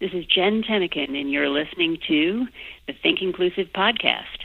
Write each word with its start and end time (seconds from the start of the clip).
This 0.00 0.12
is 0.14 0.24
Jen 0.24 0.62
Tennican, 0.62 1.10
and 1.10 1.30
you're 1.30 1.50
listening 1.50 1.98
to 2.08 2.46
the 2.86 2.94
Think 3.02 3.20
Inclusive 3.20 3.66
podcast. 3.74 4.39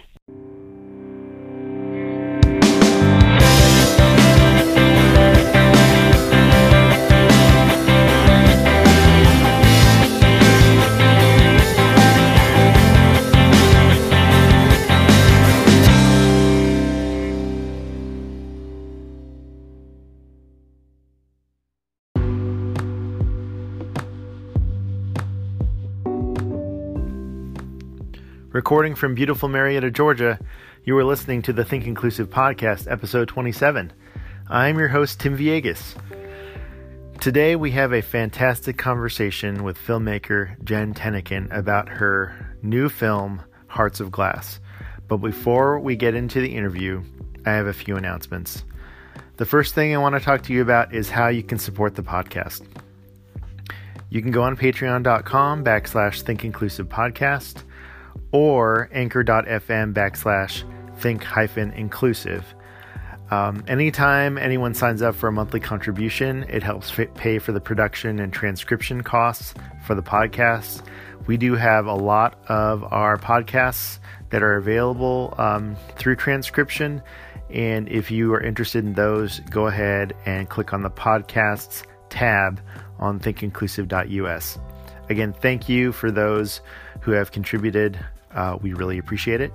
Recording 28.56 28.96
from 28.96 29.16
beautiful 29.16 29.50
Marietta, 29.50 29.92
Georgia, 29.92 30.40
you 30.86 30.98
are 30.98 31.04
listening 31.04 31.42
to 31.42 31.52
the 31.52 31.66
Think 31.66 31.86
Inclusive 31.88 32.30
Podcast, 32.30 32.90
episode 32.90 33.28
27. 33.28 33.92
I'm 34.48 34.80
your 34.80 34.88
host, 34.88 35.20
Tim 35.20 35.38
Villegas. 35.38 35.98
Today, 37.20 37.58
we 37.58 37.72
have 37.72 37.92
a 37.92 38.02
fantastic 38.02 38.78
conversation 38.78 39.66
with 39.66 39.78
filmmaker 39.78 40.56
Jen 40.64 40.94
Tennican 40.94 41.54
about 41.54 41.90
her 41.90 42.56
new 42.62 42.88
film, 42.88 43.42
Hearts 43.68 44.00
of 44.00 44.10
Glass. 44.10 44.62
But 45.10 45.18
before 45.18 45.78
we 45.82 45.98
get 45.98 46.16
into 46.16 46.40
the 46.40 46.56
interview, 46.56 47.04
I 47.46 47.52
have 47.52 47.68
a 47.68 47.74
few 47.74 47.98
announcements. 47.98 48.64
The 49.36 49.46
first 49.46 49.76
thing 49.76 49.94
I 49.94 49.98
want 49.98 50.16
to 50.16 50.22
talk 50.22 50.44
to 50.44 50.54
you 50.54 50.62
about 50.62 50.96
is 50.96 51.10
how 51.10 51.28
you 51.28 51.44
can 51.44 51.60
support 51.60 51.96
the 51.96 52.04
podcast. 52.04 52.66
You 54.10 54.22
can 54.22 54.32
go 54.32 54.44
on 54.44 54.56
patreon.com 54.56 55.66
backslash 55.66 56.22
think 56.22 56.46
inclusive 56.46 56.88
podcast 56.88 57.66
or 58.35 58.90
anchor.fm 58.91 59.94
backslash 59.94 60.63
think 61.00 61.23
hyphen 61.23 61.72
inclusive. 61.72 62.53
Um, 63.31 63.63
anytime 63.68 64.38
anyone 64.38 64.73
signs 64.73 65.01
up 65.01 65.16
for 65.16 65.29
a 65.29 65.31
monthly 65.31 65.62
contribution, 65.62 66.45
it 66.50 66.62
helps 66.62 66.94
pay 67.16 67.40
for 67.40 67.53
the 67.53 67.62
production 67.62 68.19
and 68.19 68.34
transcription 68.34 69.01
costs 69.01 69.53
for 69.88 69.95
the 69.95 70.03
podcast. 70.03 70.85
We 71.28 71.38
do 71.38 71.56
have 71.56 71.88
a 71.88 71.94
lot 71.94 72.38
of 72.50 72.84
our 72.84 73.18
podcasts 73.18 74.00
that 74.29 74.44
are 74.44 74.57
available 74.57 75.34
um, 75.38 75.78
through 75.95 76.18
transcription. 76.18 77.01
And 77.50 77.88
if 77.88 78.12
you 78.12 78.34
are 78.34 78.41
interested 78.41 78.84
in 78.84 78.94
those, 78.94 79.40
go 79.50 79.68
ahead 79.68 80.13
and 80.25 80.50
click 80.50 80.74
on 80.74 80.84
the 80.84 80.90
podcasts 80.90 81.84
tab 82.09 82.62
on 83.00 83.19
thinkinclusive.us. 83.19 84.59
Again, 85.09 85.34
thank 85.34 85.69
you 85.69 85.91
for 85.91 86.12
those 86.12 86.62
who 87.01 87.12
have 87.12 87.31
contributed. 87.31 87.97
Uh, 88.35 88.57
we 88.62 88.73
really 88.73 88.97
appreciate 88.97 89.41
it. 89.41 89.53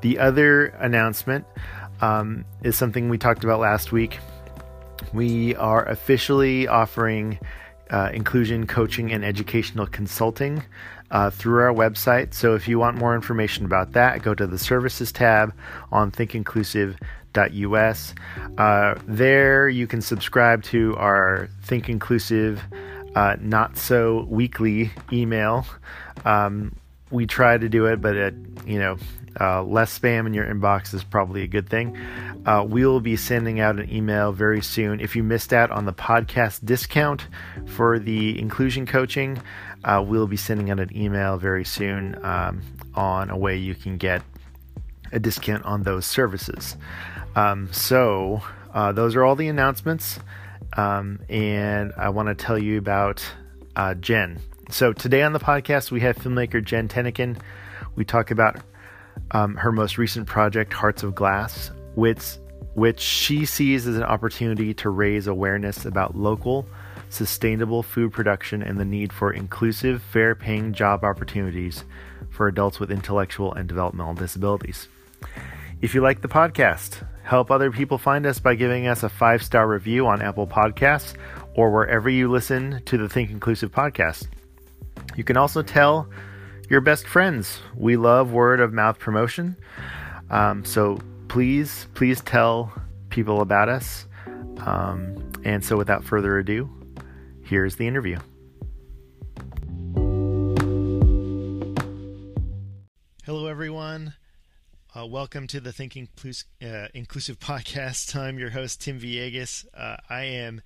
The 0.00 0.18
other 0.18 0.66
announcement 0.78 1.44
um, 2.00 2.44
is 2.62 2.76
something 2.76 3.08
we 3.08 3.18
talked 3.18 3.44
about 3.44 3.60
last 3.60 3.92
week. 3.92 4.18
We 5.12 5.54
are 5.56 5.84
officially 5.86 6.68
offering 6.68 7.38
uh, 7.90 8.10
inclusion 8.12 8.66
coaching 8.66 9.12
and 9.12 9.24
educational 9.24 9.86
consulting 9.86 10.62
uh, 11.10 11.30
through 11.30 11.60
our 11.60 11.72
website. 11.72 12.34
So 12.34 12.54
if 12.54 12.68
you 12.68 12.78
want 12.78 12.98
more 12.98 13.14
information 13.14 13.64
about 13.64 13.92
that, 13.92 14.20
go 14.22 14.34
to 14.34 14.46
the 14.46 14.58
services 14.58 15.10
tab 15.12 15.54
on 15.92 16.10
thinkinclusive.us. 16.10 18.14
Uh, 18.58 18.94
there 19.06 19.68
you 19.68 19.86
can 19.86 20.00
subscribe 20.00 20.64
to 20.64 20.96
our 20.96 21.48
Think 21.62 21.88
Inclusive 21.88 22.60
uh, 23.14 23.36
Not 23.40 23.76
So 23.76 24.26
Weekly 24.28 24.90
email. 25.12 25.64
Um, 26.24 26.74
we 27.16 27.26
try 27.26 27.58
to 27.58 27.68
do 27.68 27.86
it, 27.86 28.00
but 28.00 28.14
it, 28.14 28.34
you 28.66 28.78
know, 28.78 28.96
uh, 29.40 29.62
less 29.62 29.98
spam 29.98 30.26
in 30.26 30.34
your 30.34 30.46
inbox 30.46 30.94
is 30.94 31.04
probably 31.04 31.42
a 31.42 31.46
good 31.46 31.68
thing. 31.68 31.96
Uh, 32.46 32.64
we 32.66 32.86
will 32.86 33.00
be 33.00 33.16
sending 33.16 33.60
out 33.60 33.78
an 33.78 33.92
email 33.92 34.32
very 34.32 34.62
soon. 34.62 35.00
If 35.00 35.16
you 35.16 35.22
missed 35.22 35.52
out 35.52 35.70
on 35.70 35.84
the 35.84 35.92
podcast 35.92 36.64
discount 36.64 37.26
for 37.66 37.98
the 37.98 38.38
inclusion 38.38 38.86
coaching, 38.86 39.42
uh, 39.84 40.04
we'll 40.06 40.26
be 40.26 40.36
sending 40.36 40.70
out 40.70 40.80
an 40.80 40.96
email 40.96 41.36
very 41.36 41.64
soon 41.64 42.18
um, 42.24 42.62
on 42.94 43.30
a 43.30 43.36
way 43.36 43.56
you 43.56 43.74
can 43.74 43.98
get 43.98 44.22
a 45.12 45.18
discount 45.18 45.64
on 45.64 45.82
those 45.82 46.06
services. 46.06 46.76
Um, 47.34 47.72
so, 47.72 48.42
uh, 48.72 48.92
those 48.92 49.16
are 49.16 49.24
all 49.24 49.36
the 49.36 49.48
announcements. 49.48 50.18
Um, 50.76 51.20
and 51.28 51.92
I 51.96 52.10
want 52.10 52.28
to 52.28 52.34
tell 52.34 52.58
you 52.58 52.78
about 52.78 53.24
uh, 53.74 53.94
Jen. 53.94 54.38
So 54.68 54.92
today 54.92 55.22
on 55.22 55.32
the 55.32 55.38
podcast, 55.38 55.90
we 55.90 56.00
have 56.00 56.16
filmmaker 56.16 56.62
Jen 56.62 56.88
Tennican. 56.88 57.38
We 57.94 58.04
talk 58.04 58.30
about 58.30 58.60
um, 59.30 59.54
her 59.56 59.70
most 59.70 59.96
recent 59.96 60.26
project, 60.26 60.72
Hearts 60.72 61.02
of 61.02 61.14
Glass, 61.14 61.70
which 61.94 62.38
which 62.74 63.00
she 63.00 63.46
sees 63.46 63.86
as 63.86 63.96
an 63.96 64.02
opportunity 64.02 64.74
to 64.74 64.90
raise 64.90 65.26
awareness 65.26 65.86
about 65.86 66.14
local, 66.14 66.66
sustainable 67.08 67.82
food 67.82 68.12
production 68.12 68.62
and 68.62 68.78
the 68.78 68.84
need 68.84 69.14
for 69.14 69.32
inclusive, 69.32 70.02
fair-paying 70.02 70.74
job 70.74 71.02
opportunities 71.02 71.84
for 72.28 72.48
adults 72.48 72.78
with 72.78 72.90
intellectual 72.90 73.54
and 73.54 73.66
developmental 73.66 74.12
disabilities. 74.12 74.88
If 75.80 75.94
you 75.94 76.02
like 76.02 76.20
the 76.20 76.28
podcast, 76.28 77.06
help 77.22 77.50
other 77.50 77.70
people 77.70 77.96
find 77.96 78.26
us 78.26 78.40
by 78.40 78.54
giving 78.56 78.88
us 78.88 79.02
a 79.02 79.08
five 79.08 79.42
star 79.42 79.66
review 79.66 80.06
on 80.06 80.20
Apple 80.20 80.46
Podcasts 80.46 81.14
or 81.54 81.70
wherever 81.70 82.10
you 82.10 82.30
listen 82.30 82.82
to 82.84 82.98
the 82.98 83.08
Think 83.08 83.30
Inclusive 83.30 83.72
podcast. 83.72 84.26
You 85.16 85.24
can 85.24 85.38
also 85.38 85.62
tell 85.62 86.10
your 86.68 86.82
best 86.82 87.06
friends. 87.06 87.60
We 87.74 87.96
love 87.96 88.32
word 88.32 88.60
of 88.60 88.74
mouth 88.74 88.98
promotion. 88.98 89.56
Um, 90.28 90.62
so 90.62 90.98
please, 91.28 91.86
please 91.94 92.20
tell 92.20 92.70
people 93.08 93.40
about 93.40 93.70
us. 93.70 94.06
Um, 94.58 95.32
and 95.42 95.64
so 95.64 95.78
without 95.78 96.04
further 96.04 96.38
ado, 96.38 96.68
here's 97.42 97.76
the 97.76 97.86
interview. 97.86 98.18
Hello, 103.24 103.46
everyone. 103.46 104.12
Uh, 104.94 105.06
welcome 105.06 105.46
to 105.46 105.60
the 105.60 105.72
Thinking 105.72 106.08
uh, 106.62 106.88
Inclusive 106.92 107.38
podcast. 107.40 108.14
I'm 108.14 108.38
your 108.38 108.50
host, 108.50 108.82
Tim 108.82 109.00
Villegas. 109.00 109.64
Uh, 109.74 109.96
I 110.10 110.24
am 110.24 110.60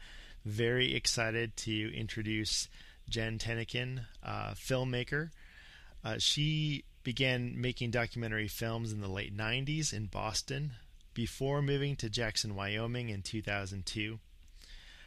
very 0.45 0.97
excited 0.97 1.57
to 1.59 1.97
introduce 1.97 2.69
Jen 3.11 3.39
Tennican, 3.39 4.07
uh, 4.23 4.53
filmmaker. 4.53 5.31
Uh, 6.03 6.17
she 6.19 6.85
began 7.03 7.61
making 7.61 7.91
documentary 7.91 8.49
films 8.49 8.93
in 8.93 9.01
the 9.01 9.09
late 9.09 9.37
90s 9.37 9.93
in 9.93 10.07
Boston 10.07 10.73
before 11.13 11.61
moving 11.61 11.97
to 11.97 12.09
Jackson, 12.09 12.55
Wyoming 12.55 13.09
in 13.09 13.23
2002. 13.23 14.19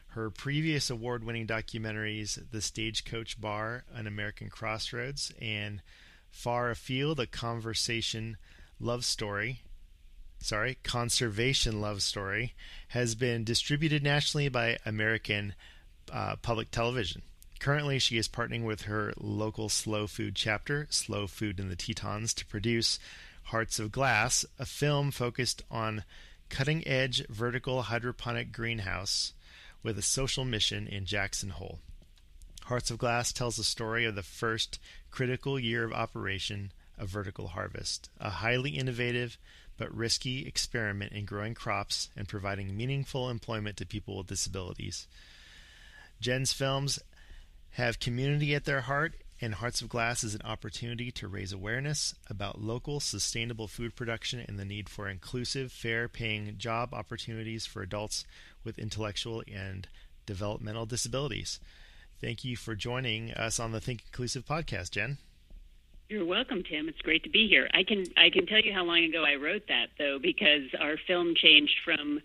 Her 0.08 0.30
previous 0.30 0.90
award 0.90 1.24
winning 1.24 1.48
documentaries, 1.48 2.40
The 2.52 2.62
Stagecoach 2.62 3.42
Bar, 3.42 3.86
An 3.94 4.06
American 4.06 4.50
Crossroads, 4.50 5.34
and 5.42 5.82
Far 6.30 6.70
Afield, 6.70 7.20
A 7.20 7.26
Conversation 7.26 8.38
Love 8.80 9.06
Story, 9.06 9.62
sorry, 10.40 10.78
Conservation 10.84 11.82
Love 11.82 12.04
Story, 12.04 12.54
has 12.90 13.16
been 13.16 13.44
distributed 13.44 14.04
nationally 14.04 14.50
by 14.50 14.78
American 14.86 15.56
uh, 16.12 16.36
Public 16.36 16.70
Television. 16.70 17.24
Currently, 17.64 17.98
she 18.00 18.18
is 18.18 18.28
partnering 18.28 18.66
with 18.66 18.82
her 18.82 19.14
local 19.16 19.70
slow 19.70 20.06
food 20.06 20.36
chapter, 20.36 20.86
Slow 20.90 21.28
Food 21.28 21.62
in 21.62 21.70
the 21.70 21.78
Tetons, 21.78 22.34
to 22.34 22.46
produce 22.46 23.00
Hearts 23.44 23.80
of 23.80 23.90
Glass, 23.90 24.46
a 24.60 24.66
film 24.66 25.12
focused 25.12 25.64
on 25.72 26.04
cutting 26.50 26.86
edge 26.86 27.26
vertical 27.30 27.84
hydroponic 27.84 28.52
greenhouse 28.52 29.32
with 29.82 29.98
a 29.98 30.02
social 30.02 30.44
mission 30.44 30.88
in 30.88 31.06
Jackson 31.06 31.52
Hole. 31.52 31.80
Hearts 32.64 32.92
of 32.92 32.98
Glass 32.98 33.32
tells 33.32 33.56
the 33.56 33.64
story 33.64 34.04
of 34.04 34.16
the 34.16 34.24
first 34.24 34.78
critical 35.10 35.58
year 35.58 35.86
of 35.86 35.94
operation 35.94 36.74
of 36.98 37.08
vertical 37.08 37.48
harvest, 37.48 38.10
a 38.20 38.30
highly 38.30 38.72
innovative 38.72 39.38
but 39.78 39.96
risky 39.96 40.46
experiment 40.46 41.14
in 41.14 41.24
growing 41.24 41.54
crops 41.54 42.10
and 42.18 42.28
providing 42.28 42.76
meaningful 42.76 43.30
employment 43.30 43.78
to 43.78 43.86
people 43.86 44.18
with 44.18 44.28
disabilities. 44.28 45.08
Jen's 46.20 46.52
films 46.52 47.00
have 47.74 48.00
community 48.00 48.54
at 48.54 48.66
their 48.66 48.82
heart, 48.82 49.14
and 49.42 49.56
Hearts 49.56 49.82
of 49.82 49.90
Glass 49.90 50.24
is 50.24 50.36
an 50.36 50.42
opportunity 50.44 51.12
to 51.12 51.28
raise 51.28 51.52
awareness 51.52 52.14
about 52.30 52.62
local 52.62 53.00
sustainable 53.00 53.68
food 53.68 53.96
production 53.96 54.44
and 54.48 54.58
the 54.58 54.66
need 54.66 54.88
for 54.88 55.10
inclusive, 55.10 55.72
fair 55.72 56.08
paying 56.08 56.56
job 56.58 56.94
opportunities 56.94 57.66
for 57.66 57.82
adults 57.82 58.26
with 58.64 58.80
intellectual 58.80 59.44
and 59.52 59.88
developmental 60.26 60.86
disabilities. 60.86 61.60
Thank 62.22 62.46
you 62.46 62.56
for 62.56 62.76
joining 62.76 63.32
us 63.32 63.60
on 63.60 63.72
the 63.72 63.82
Think 63.82 64.04
Inclusive 64.06 64.46
podcast, 64.46 64.92
Jen. 64.92 65.18
You're 66.10 66.26
welcome, 66.26 66.64
Tim. 66.64 66.88
It's 66.88 67.02
great 67.02 67.24
to 67.24 67.30
be 67.30 67.48
here. 67.48 67.68
I 67.74 67.84
can 67.84 68.06
I 68.16 68.30
can 68.30 68.46
tell 68.46 68.60
you 68.60 68.72
how 68.72 68.84
long 68.84 69.04
ago 69.04 69.24
I 69.24 69.36
wrote 69.36 69.64
that 69.68 69.88
though, 69.98 70.20
because 70.22 70.70
our 70.80 70.96
film 71.08 71.34
changed 71.36 71.76
from 71.84 72.22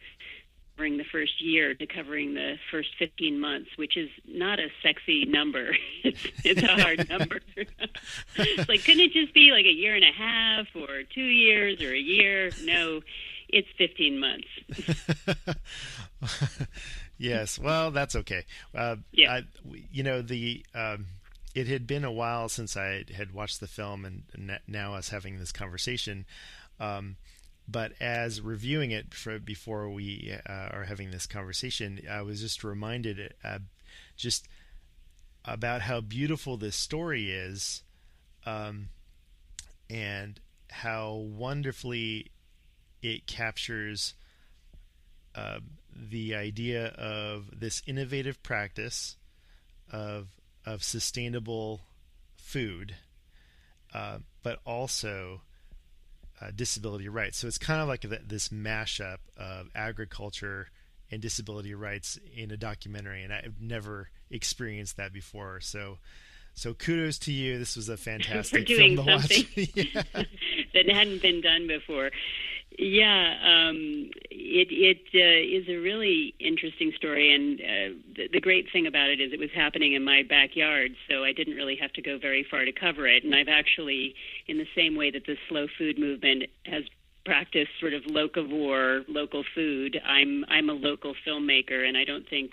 covering 0.78 0.96
the 0.96 1.04
first 1.10 1.42
year 1.42 1.74
to 1.74 1.86
covering 1.86 2.34
the 2.34 2.54
first 2.70 2.90
15 3.00 3.40
months, 3.40 3.68
which 3.76 3.96
is 3.96 4.08
not 4.28 4.60
a 4.60 4.68
sexy 4.80 5.24
number. 5.24 5.76
it's, 6.04 6.24
it's 6.44 6.62
a 6.62 6.80
hard 6.80 7.08
number. 7.10 7.40
it's 7.56 8.68
like, 8.68 8.84
couldn't 8.84 9.00
it 9.00 9.12
just 9.12 9.34
be 9.34 9.50
like 9.50 9.64
a 9.64 9.72
year 9.72 9.96
and 9.96 10.04
a 10.04 10.12
half 10.12 10.66
or 10.76 11.02
two 11.12 11.20
years 11.20 11.82
or 11.82 11.92
a 11.92 11.98
year? 11.98 12.52
No, 12.62 13.00
it's 13.48 13.66
15 13.76 14.20
months. 14.20 14.46
yes, 17.18 17.58
well, 17.58 17.90
that's 17.90 18.14
okay. 18.14 18.44
Uh, 18.72 18.96
yeah. 19.12 19.32
I, 19.32 19.42
you 19.90 20.04
know, 20.04 20.22
the. 20.22 20.64
Um, 20.74 21.06
it 21.54 21.66
had 21.66 21.88
been 21.88 22.04
a 22.04 22.12
while 22.12 22.48
since 22.48 22.76
I 22.76 23.04
had 23.16 23.32
watched 23.32 23.58
the 23.58 23.66
film, 23.66 24.04
and, 24.04 24.60
now 24.68 24.94
us 24.94 25.08
having 25.08 25.40
this 25.40 25.50
conversation. 25.50 26.24
Um, 26.78 27.16
but 27.70 27.92
as 28.00 28.40
reviewing 28.40 28.92
it 28.92 29.12
for, 29.12 29.38
before 29.38 29.90
we 29.90 30.34
uh, 30.48 30.68
are 30.72 30.84
having 30.84 31.10
this 31.10 31.26
conversation, 31.26 32.00
I 32.10 32.22
was 32.22 32.40
just 32.40 32.64
reminded 32.64 33.34
uh, 33.44 33.58
just 34.16 34.48
about 35.44 35.82
how 35.82 36.00
beautiful 36.00 36.56
this 36.56 36.76
story 36.76 37.30
is, 37.30 37.82
um, 38.46 38.88
and 39.90 40.40
how 40.70 41.12
wonderfully 41.12 42.30
it 43.02 43.26
captures 43.26 44.14
uh, 45.34 45.60
the 45.94 46.34
idea 46.34 46.86
of 46.86 47.60
this 47.60 47.82
innovative 47.86 48.42
practice 48.42 49.16
of 49.92 50.28
of 50.66 50.82
sustainable 50.82 51.80
food, 52.34 52.94
uh, 53.94 54.18
but 54.42 54.58
also 54.66 55.42
uh, 56.40 56.50
disability 56.54 57.08
rights. 57.08 57.38
So 57.38 57.46
it's 57.46 57.58
kind 57.58 57.80
of 57.80 57.88
like 57.88 58.02
this 58.02 58.48
mashup 58.50 59.18
of 59.36 59.68
agriculture 59.74 60.68
and 61.10 61.22
disability 61.22 61.74
rights 61.74 62.18
in 62.36 62.50
a 62.50 62.56
documentary, 62.56 63.22
and 63.22 63.32
I've 63.32 63.60
never 63.60 64.10
experienced 64.30 64.96
that 64.98 65.12
before. 65.12 65.60
So, 65.60 65.98
so 66.54 66.74
kudos 66.74 67.18
to 67.20 67.32
you. 67.32 67.58
This 67.58 67.76
was 67.76 67.88
a 67.88 67.96
fantastic 67.96 68.60
For 68.60 68.64
doing 68.64 68.96
something 68.96 69.46
that 70.74 70.88
hadn't 70.88 71.22
been 71.22 71.40
done 71.40 71.66
before. 71.66 72.10
Yeah, 72.78 73.34
um, 73.42 74.08
it 74.30 74.68
it 74.70 75.02
uh, 75.12 75.58
is 75.58 75.68
a 75.68 75.82
really 75.82 76.32
interesting 76.38 76.92
story, 76.96 77.34
and 77.34 77.60
uh, 77.60 77.98
the, 78.14 78.28
the 78.34 78.40
great 78.40 78.66
thing 78.72 78.86
about 78.86 79.10
it 79.10 79.20
is 79.20 79.32
it 79.32 79.40
was 79.40 79.50
happening 79.52 79.94
in 79.94 80.04
my 80.04 80.22
backyard, 80.22 80.92
so 81.10 81.24
I 81.24 81.32
didn't 81.32 81.56
really 81.56 81.74
have 81.74 81.92
to 81.94 82.02
go 82.02 82.18
very 82.18 82.46
far 82.48 82.64
to 82.64 82.70
cover 82.70 83.08
it. 83.08 83.24
And 83.24 83.34
I've 83.34 83.48
actually, 83.48 84.14
in 84.46 84.58
the 84.58 84.66
same 84.76 84.94
way 84.94 85.10
that 85.10 85.26
the 85.26 85.36
slow 85.48 85.66
food 85.76 85.98
movement 85.98 86.44
has 86.66 86.84
practiced 87.24 87.72
sort 87.80 87.94
of 87.94 88.04
locavore, 88.04 89.04
local 89.08 89.42
food, 89.56 90.00
I'm 90.06 90.44
I'm 90.48 90.70
a 90.70 90.74
local 90.74 91.14
filmmaker, 91.26 91.84
and 91.84 91.96
I 91.96 92.04
don't 92.04 92.28
think 92.30 92.52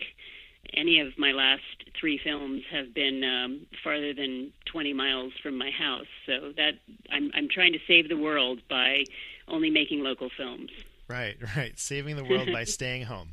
any 0.74 1.02
of 1.02 1.10
my 1.20 1.34
last 1.34 1.62
three 2.00 2.20
films 2.24 2.64
have 2.72 2.96
been 2.96 3.24
um, 3.24 3.68
farther 3.84 4.12
than 4.14 4.52
20 4.66 4.94
miles 4.94 5.34
from 5.44 5.56
my 5.56 5.70
house. 5.70 6.08
So 6.26 6.52
that 6.58 6.72
I'm 7.12 7.30
I'm 7.36 7.48
trying 7.48 7.74
to 7.74 7.80
save 7.88 8.10
the 8.10 8.18
world 8.18 8.62
by 8.68 9.04
only 9.48 9.70
making 9.70 10.02
local 10.02 10.30
films. 10.36 10.70
Right, 11.08 11.38
right. 11.56 11.78
Saving 11.80 12.16
the 12.16 12.24
world 12.30 12.50
by 12.52 12.64
staying 12.64 13.04
home. 13.04 13.30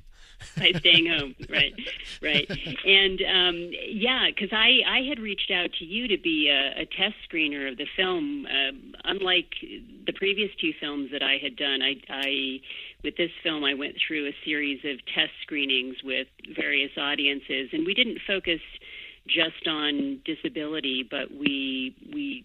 by 0.56 0.72
staying 0.78 1.06
home, 1.06 1.34
right, 1.50 1.72
right, 2.20 2.50
and 2.84 3.20
um, 3.22 3.70
yeah, 3.88 4.26
because 4.28 4.50
I 4.52 4.80
I 4.86 5.02
had 5.08 5.18
reached 5.18 5.50
out 5.50 5.70
to 5.78 5.84
you 5.84 6.08
to 6.08 6.18
be 6.18 6.48
a, 6.48 6.82
a 6.82 6.86
test 6.86 7.14
screener 7.28 7.70
of 7.70 7.78
the 7.78 7.86
film. 7.96 8.46
Uh, 8.46 8.72
unlike 9.04 9.54
the 10.06 10.12
previous 10.12 10.50
two 10.60 10.72
films 10.80 11.10
that 11.12 11.22
I 11.22 11.38
had 11.42 11.56
done, 11.56 11.80
I, 11.82 11.94
I 12.08 12.60
with 13.04 13.16
this 13.16 13.30
film 13.42 13.64
I 13.64 13.74
went 13.74 13.96
through 14.06 14.26
a 14.26 14.32
series 14.44 14.80
of 14.84 14.98
test 15.14 15.32
screenings 15.42 15.96
with 16.02 16.26
various 16.56 16.90
audiences, 16.98 17.70
and 17.72 17.86
we 17.86 17.94
didn't 17.94 18.18
focus 18.26 18.60
just 19.26 19.66
on 19.66 20.20
disability, 20.24 21.06
but 21.08 21.30
we 21.30 21.94
we 22.12 22.44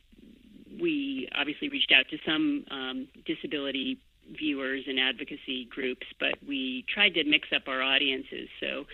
we 0.80 1.30
obviously 1.36 1.70
reached 1.70 1.92
out 1.98 2.06
to 2.10 2.18
some 2.26 2.66
um, 2.72 3.08
disability 3.26 4.00
viewers 4.38 4.84
and 4.88 5.00
advocacy 5.00 5.66
groups, 5.70 6.06
but 6.20 6.36
we 6.48 6.86
tried 6.94 7.14
to 7.14 7.24
mix 7.24 7.48
up 7.56 7.64
our 7.68 7.82
audiences. 7.82 8.50
So 8.60 8.86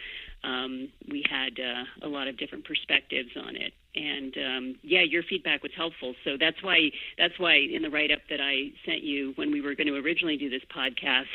um, 0.43 0.89
we 1.09 1.23
had 1.29 1.53
uh, 1.59 2.05
a 2.05 2.09
lot 2.09 2.27
of 2.27 2.37
different 2.37 2.65
perspectives 2.65 3.29
on 3.37 3.55
it. 3.55 3.73
And 3.95 4.35
um, 4.37 4.75
yeah, 4.81 5.01
your 5.01 5.23
feedback 5.23 5.63
was 5.63 5.71
helpful. 5.75 6.15
So 6.23 6.31
that's 6.39 6.61
why 6.61 6.91
that's 7.17 7.37
why 7.37 7.55
in 7.55 7.81
the 7.81 7.89
write 7.89 8.11
up 8.11 8.21
that 8.29 8.41
I 8.41 8.71
sent 8.85 9.03
you 9.03 9.33
when 9.35 9.51
we 9.51 9.61
were 9.61 9.75
going 9.75 9.87
to 9.87 9.95
originally 9.95 10.37
do 10.37 10.49
this 10.49 10.63
podcast, 10.75 11.25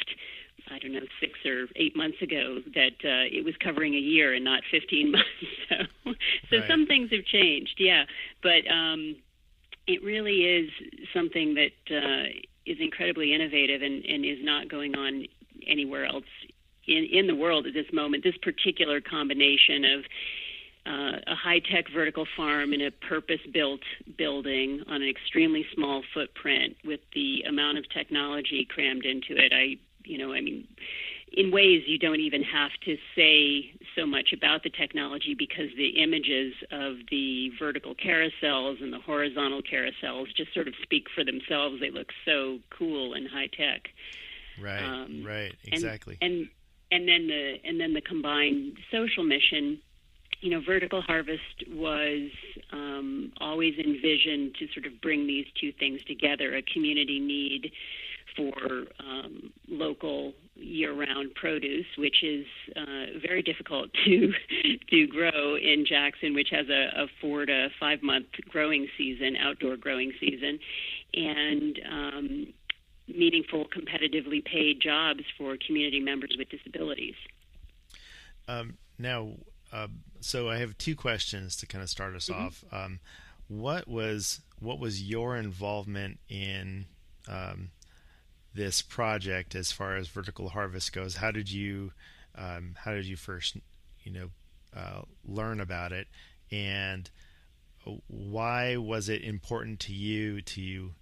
I 0.71 0.79
don't 0.79 0.93
know, 0.93 1.07
six 1.21 1.33
or 1.47 1.67
eight 1.77 1.97
months 1.97 2.21
ago, 2.21 2.59
that 2.75 2.99
uh, 3.05 3.27
it 3.31 3.45
was 3.45 3.55
covering 3.63 3.95
a 3.95 3.99
year 3.99 4.35
and 4.35 4.45
not 4.45 4.63
15 4.71 5.13
months. 5.13 5.29
so, 5.69 5.77
so 6.51 6.57
right. 6.59 6.69
some 6.69 6.87
things 6.87 7.11
have 7.13 7.25
changed, 7.25 7.77
yeah. 7.79 8.05
But 8.43 8.71
um, 8.71 9.17
it 9.89 10.05
really 10.05 10.45
is 10.45 10.71
something 11.15 11.55
that 11.55 11.97
uh, 11.97 12.29
is 12.67 12.77
incredibly 12.79 13.35
innovative 13.35 13.83
and, 13.83 14.05
and 14.05 14.25
is 14.25 14.39
not 14.43 14.69
going 14.69 14.95
on 14.95 15.25
anywhere 15.67 16.05
else 16.05 16.25
in, 16.87 17.09
in 17.11 17.27
the 17.27 17.35
world 17.35 17.67
at 17.67 17.73
this 17.73 17.87
moment. 17.93 18.23
This 18.23 18.37
particular 18.43 19.01
combination 19.01 19.85
of 19.85 20.05
uh, 20.87 21.33
a 21.33 21.35
high 21.35 21.61
tech 21.61 21.87
vertical 21.93 22.27
farm 22.37 22.73
in 22.73 22.83
a 22.83 22.91
purpose 22.91 23.41
built 23.53 23.81
building 24.17 24.83
on 24.89 25.03
an 25.03 25.09
extremely 25.09 25.65
small 25.75 26.03
footprint 26.15 26.77
with 26.85 27.01
the 27.15 27.43
amount 27.49 27.79
of 27.79 27.85
technology 27.91 28.67
crammed 28.69 29.05
into 29.05 29.43
it. 29.43 29.53
I, 29.55 29.77
you 30.05 30.19
know, 30.19 30.33
I 30.33 30.41
mean, 30.41 30.69
in 31.33 31.51
ways 31.51 31.83
you 31.87 31.99
don't 31.99 32.21
even 32.21 32.43
have 32.43 32.71
to 32.85 32.97
say 33.17 33.75
so 33.99 34.07
much 34.07 34.33
about 34.33 34.63
the 34.63 34.71
technology 34.71 35.35
because 35.37 35.69
the 35.77 36.03
images 36.03 36.55
of 36.71 36.97
the 37.11 37.51
vertical 37.59 37.95
carousels 37.95 38.83
and 38.83 38.93
the 38.93 39.01
horizontal 39.01 39.61
carousels 39.63 40.27
just 40.37 40.55
sort 40.55 40.69
of 40.69 40.75
speak 40.83 41.07
for 41.15 41.25
themselves. 41.25 41.81
They 41.81 41.91
look 41.91 42.09
so 42.25 42.59
cool 42.71 43.15
and 43.15 43.29
high 43.29 43.49
tech. 43.49 43.89
Right. 44.61 44.83
Um, 44.83 45.25
right. 45.27 45.55
Exactly. 45.65 46.19
And, 46.21 46.33
and 46.33 46.49
and 46.91 47.09
then 47.09 47.27
the 47.27 47.57
and 47.65 47.81
then 47.81 47.95
the 47.95 48.01
combined 48.01 48.79
social 48.91 49.25
mission. 49.25 49.81
You 50.41 50.51
know, 50.51 50.61
vertical 50.65 51.03
harvest 51.03 51.65
was 51.69 52.31
um, 52.71 53.33
always 53.41 53.75
envisioned 53.77 54.55
to 54.61 54.69
sort 54.73 54.87
of 54.87 55.01
bring 55.01 55.27
these 55.27 55.47
two 55.61 55.73
things 55.73 56.01
together: 56.05 56.55
a 56.55 56.63
community 56.63 57.19
need 57.19 57.73
around 60.85 61.35
produce, 61.35 61.87
which 61.97 62.23
is 62.23 62.47
uh, 62.77 63.19
very 63.21 63.43
difficult 63.43 63.91
to 64.05 64.33
to 64.91 65.07
grow 65.07 65.57
in 65.57 65.85
Jackson, 65.89 66.35
which 66.35 66.49
has 66.51 66.69
a, 66.69 67.03
a 67.03 67.07
four 67.21 67.47
to 67.47 67.69
five 67.79 68.03
month 68.03 68.27
growing 68.49 68.89
season, 68.97 69.37
outdoor 69.37 69.77
growing 69.77 70.13
season, 70.21 70.59
and 71.15 71.81
um, 71.91 72.47
meaningful, 73.07 73.67
competitively 73.67 74.45
paid 74.45 74.81
jobs 74.81 75.25
for 75.37 75.57
community 75.65 76.01
members 76.01 76.35
with 76.39 76.49
disabilities. 76.49 77.15
Um, 78.47 78.79
now, 78.99 79.33
uh, 79.73 79.89
so 80.21 80.49
I 80.49 80.59
have 80.59 80.77
two 80.79 80.97
questions 80.97 81.57
to 81.57 81.67
kind 81.67 81.83
of 81.83 81.91
start 81.91 82.15
us 82.15 82.29
mm-hmm. 82.29 82.47
off. 82.47 82.65
Um, 82.73 83.01
what 83.49 83.89
was 83.89 84.41
what 84.61 84.79
was 84.79 85.03
your 85.03 85.37
involvement 85.37 86.19
in 86.29 86.87
um, 87.29 87.71
this 88.55 88.83
project 88.83 89.55
as 89.55 89.73
far 89.73 89.97
as 89.97 90.09
vertical 90.09 90.51
harvest 90.51 90.93
goes? 90.93 91.17
How 91.17 91.31
did 91.31 91.51
you 91.51 91.93
um, 92.35 92.77
how 92.85 92.93
did 92.93 93.07
you 93.07 93.17
first 93.17 93.57
you 94.03 94.13
know 94.13 94.31
uh, 94.77 95.03
learn 95.25 95.61
about 95.61 95.93
it, 95.93 96.09
and 96.51 97.11
why 98.07 98.77
was 98.77 99.09
it 99.09 99.23
important 99.23 99.81
to 99.81 99.93
you 99.93 100.41
to 100.43 100.93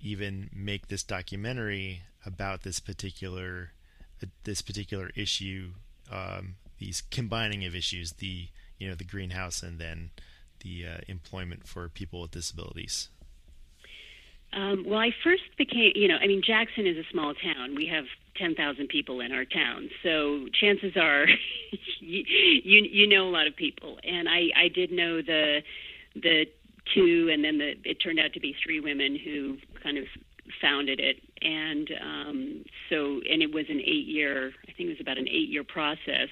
even 0.00 0.50
make 0.54 0.88
this 0.88 1.02
documentary 1.02 2.02
about 2.24 2.62
this 2.62 2.80
particular 2.80 3.72
this 4.44 4.62
particular 4.62 5.10
issue? 5.14 5.72
Um, 6.10 6.56
these 6.78 7.02
combining 7.10 7.64
of 7.64 7.74
issues, 7.74 8.12
the 8.14 8.48
you 8.78 8.88
know 8.88 8.94
the 8.94 9.04
greenhouse 9.04 9.62
and 9.62 9.78
then 9.78 10.10
the 10.60 10.86
uh, 10.86 10.98
employment 11.08 11.66
for 11.66 11.88
people 11.88 12.20
with 12.20 12.30
disabilities. 12.30 13.08
Um, 14.52 14.84
well, 14.86 14.98
I 14.98 15.10
first 15.22 15.42
became, 15.56 15.92
you 15.94 16.08
know, 16.08 16.16
I 16.16 16.26
mean, 16.26 16.42
Jackson 16.44 16.86
is 16.86 16.96
a 16.96 17.04
small 17.12 17.34
town. 17.34 17.74
We 17.76 17.86
have 17.86 18.04
10,000 18.36 18.88
people 18.88 19.20
in 19.20 19.32
our 19.32 19.44
town. 19.44 19.90
So 20.02 20.46
chances 20.58 20.96
are 20.96 21.26
you, 22.00 22.24
you, 22.64 22.88
you 22.90 23.06
know 23.06 23.28
a 23.28 23.30
lot 23.30 23.46
of 23.46 23.56
people. 23.56 23.98
And 24.04 24.28
I, 24.28 24.48
I 24.56 24.68
did 24.68 24.90
know 24.90 25.20
the, 25.20 25.60
the 26.14 26.46
two, 26.94 27.30
and 27.32 27.44
then 27.44 27.58
the, 27.58 27.74
it 27.84 27.96
turned 27.96 28.18
out 28.18 28.32
to 28.34 28.40
be 28.40 28.54
three 28.64 28.80
women 28.80 29.18
who 29.22 29.58
kind 29.82 29.98
of 29.98 30.04
founded 30.62 30.98
it. 30.98 31.16
And 31.42 31.90
um, 32.00 32.64
so, 32.88 33.20
and 33.30 33.42
it 33.42 33.52
was 33.52 33.66
an 33.68 33.80
eight 33.80 34.06
year, 34.06 34.52
I 34.68 34.72
think 34.72 34.88
it 34.88 34.98
was 34.98 35.00
about 35.00 35.18
an 35.18 35.28
eight 35.28 35.48
year 35.50 35.64
process, 35.64 36.28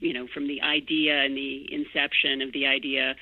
you 0.00 0.12
know, 0.12 0.26
from 0.34 0.48
the 0.48 0.60
idea 0.62 1.22
and 1.22 1.36
the 1.36 1.72
inception 1.72 2.42
of 2.42 2.52
the 2.52 2.66
idea 2.66 3.14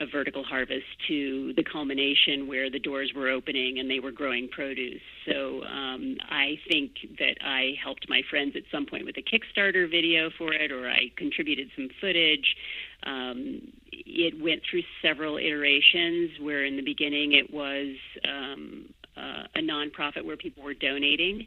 of 0.00 0.08
vertical 0.10 0.42
harvest 0.42 0.86
to 1.08 1.52
the 1.54 1.62
culmination 1.62 2.46
where 2.46 2.70
the 2.70 2.78
doors 2.78 3.12
were 3.14 3.28
opening 3.28 3.78
and 3.78 3.90
they 3.90 4.00
were 4.00 4.10
growing 4.10 4.48
produce. 4.48 5.02
So 5.26 5.62
um, 5.64 6.16
I 6.28 6.58
think 6.68 6.92
that 7.18 7.36
I 7.44 7.74
helped 7.82 8.08
my 8.08 8.22
friends 8.30 8.54
at 8.56 8.62
some 8.72 8.86
point 8.86 9.04
with 9.04 9.16
a 9.18 9.22
Kickstarter 9.22 9.90
video 9.90 10.30
for 10.38 10.52
it, 10.52 10.72
or 10.72 10.88
I 10.88 11.10
contributed 11.16 11.68
some 11.76 11.88
footage. 12.00 12.56
Um, 13.04 13.72
it 13.92 14.42
went 14.42 14.62
through 14.68 14.82
several 15.02 15.36
iterations 15.36 16.30
where 16.40 16.64
in 16.64 16.76
the 16.76 16.82
beginning 16.82 17.32
it 17.32 17.52
was 17.52 17.96
um, 18.26 18.86
uh, 19.16 19.44
a 19.54 19.60
nonprofit 19.60 20.24
where 20.24 20.36
people 20.36 20.62
were 20.62 20.74
donating, 20.74 21.46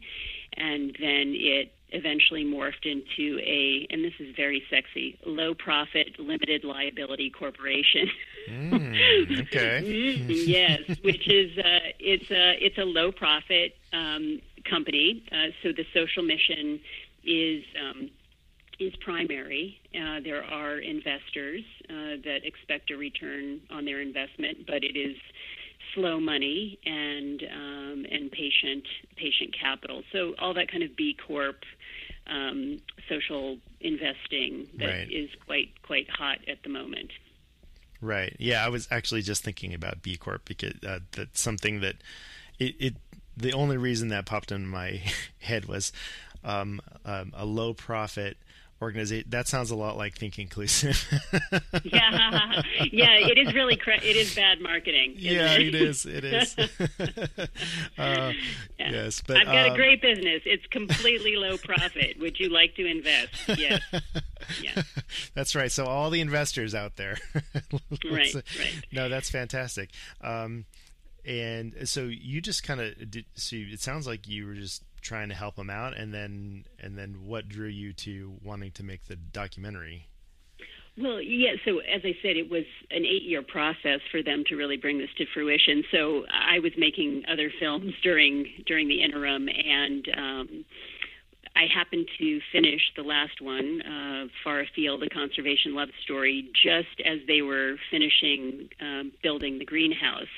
and 0.58 0.96
then 1.00 1.34
it 1.36 1.74
eventually 1.90 2.44
morphed 2.44 2.86
into 2.86 3.40
a, 3.40 3.88
and 3.92 4.04
this 4.04 4.14
is 4.20 4.36
very 4.36 4.64
sexy, 4.70 5.18
low 5.26 5.54
profit 5.54 6.20
limited 6.20 6.64
liability 6.64 7.30
corporation. 7.30 8.10
Mm, 8.50 9.42
okay. 9.48 9.82
mm, 9.84 10.48
yes, 10.48 10.82
which 11.04 11.28
is 11.28 11.58
uh, 11.58 11.94
it's 12.00 12.30
a 12.32 12.58
it's 12.60 12.78
a 12.78 12.84
low 12.84 13.12
profit 13.12 13.76
um, 13.94 14.42
company. 14.70 15.24
Uh, 15.32 15.52
so 15.62 15.70
the 15.72 15.86
social 15.94 16.24
mission 16.24 16.80
is. 17.24 17.64
Um, 17.80 18.10
is 18.80 18.94
primary. 18.98 19.80
Uh, 19.94 20.20
there 20.24 20.44
are 20.44 20.80
investors 20.80 21.62
uh, 21.90 22.18
that 22.26 22.40
expect 22.44 22.90
a 22.90 22.98
return 22.98 23.62
on 23.70 23.86
their 23.86 24.02
investment, 24.02 24.66
but 24.66 24.84
it 24.84 24.98
is 24.98 25.16
slow 25.94 26.20
money 26.20 26.80
and 26.86 27.44
um, 27.44 28.06
and 28.12 28.32
patient 28.32 28.84
patient 29.16 29.56
capital. 29.60 30.04
So 30.12 30.34
all 30.40 30.54
that 30.54 30.72
kind 30.72 30.84
of 30.84 30.96
B 30.96 31.16
Corp 31.26 31.64
um, 32.28 32.80
social 33.10 33.58
investing 33.82 34.68
that 34.78 34.86
right. 34.86 35.12
is 35.12 35.30
quite 35.46 35.82
quite 35.84 36.10
hot 36.10 36.40
at 36.48 36.64
the 36.64 36.70
moment. 36.70 37.12
Right. 38.02 38.36
Yeah, 38.38 38.66
I 38.66 38.70
was 38.70 38.88
actually 38.92 39.22
just 39.22 39.44
thinking 39.44 39.74
about 39.74 40.02
B 40.02 40.18
Corp 40.18 40.46
because 40.46 40.74
uh, 40.86 41.00
that's 41.12 41.40
something 41.40 41.80
that 41.82 41.96
it, 42.60 42.76
it 42.80 42.96
the 43.36 43.54
only 43.54 43.78
reason 43.78 44.10
that 44.10 44.26
popped 44.26 44.52
in 44.52 44.68
my 44.68 45.02
head 45.40 45.66
was 45.66 45.92
um, 46.44 46.82
um, 47.06 47.32
a 47.36 47.46
low 47.46 47.74
profit 47.74 48.38
organization. 48.84 49.30
That 49.30 49.48
sounds 49.48 49.72
a 49.72 49.76
lot 49.76 49.98
like 49.98 50.16
Think 50.18 50.38
Inclusive. 50.38 51.04
yeah, 51.84 52.62
yeah, 52.92 53.18
it 53.18 53.38
is 53.38 53.54
really 53.54 53.76
cra- 53.76 54.04
it 54.04 54.16
is 54.16 54.36
bad 54.36 54.62
marketing. 54.62 55.16
Yeah, 55.18 55.54
it? 55.54 55.74
it 55.74 55.76
is. 55.76 56.06
It 56.06 56.24
is. 56.24 56.56
uh, 56.60 56.68
yeah. 57.98 58.34
Yes, 58.78 59.24
but 59.26 59.38
I've 59.38 59.48
got 59.48 59.70
um, 59.70 59.72
a 59.74 59.76
great 59.76 60.02
business. 60.02 60.42
It's 60.46 60.66
completely 60.68 61.36
low 61.36 61.58
profit. 61.58 62.20
Would 62.20 62.40
you 62.40 62.50
like 62.50 62.76
to 62.76 62.86
invest? 62.86 63.30
Yes. 63.58 63.82
Yeah. 64.62 64.82
That's 65.36 65.56
right. 65.56 65.72
So 65.72 65.86
all 65.86 66.10
the 66.10 66.20
investors 66.20 66.76
out 66.76 66.98
there. 66.98 67.18
right. 68.12 68.36
Right. 68.36 68.44
No, 68.92 69.08
that's 69.08 69.30
fantastic. 69.30 69.92
Um, 70.20 70.66
and 71.26 71.74
so 71.86 72.04
you 72.04 72.42
just 72.42 72.62
kind 72.62 72.82
of 72.82 73.10
did. 73.10 73.24
So 73.36 73.56
it 73.56 73.80
sounds 73.80 74.06
like 74.06 74.28
you 74.28 74.46
were 74.46 74.56
just 74.56 74.84
trying 75.04 75.30
to 75.30 75.36
help 75.36 75.56
them 75.56 75.70
out, 75.70 75.96
and 75.96 76.14
then 76.14 76.66
and 76.80 76.98
then 76.98 77.26
what 77.26 77.48
drew 77.48 77.68
you 77.68 77.94
to 77.94 78.34
wanting 78.44 78.72
to 78.72 78.84
make 78.84 79.06
the 79.06 79.16
documentary? 79.16 80.08
Well, 80.98 81.20
yeah. 81.22 81.54
So 81.66 81.80
as 81.80 82.02
I 82.04 82.14
said, 82.22 82.38
it 82.38 82.50
was 82.52 82.66
an 82.92 83.04
eight-year 83.04 83.42
process 83.42 84.00
for 84.12 84.22
them 84.22 84.44
to 84.50 84.56
really 84.56 84.78
bring 84.78 85.00
this 85.00 85.10
to 85.18 85.26
fruition. 85.34 85.84
So 85.92 86.26
I 86.30 86.60
was 86.60 86.72
making 86.78 87.24
other 87.28 87.52
films 87.60 87.94
during 88.04 88.46
during 88.66 88.88
the 88.88 89.02
interim, 89.02 89.50
and 89.50 90.08
um, 90.16 90.66
I 91.56 91.66
happened 91.74 92.08
to 92.18 92.40
finish 92.52 92.82
the 92.96 93.04
last 93.04 93.40
one, 93.40 93.82
uh, 93.82 94.28
Far 94.44 94.62
Afield, 94.62 95.04
a 95.04 95.10
conservation 95.10 95.76
love 95.76 95.90
story, 96.04 96.50
just 96.54 97.00
as 97.06 97.20
they 97.28 97.42
were 97.42 97.76
finishing 97.92 98.70
um, 98.82 99.12
building 99.22 99.60
the 99.60 99.66
greenhouse. 99.66 100.34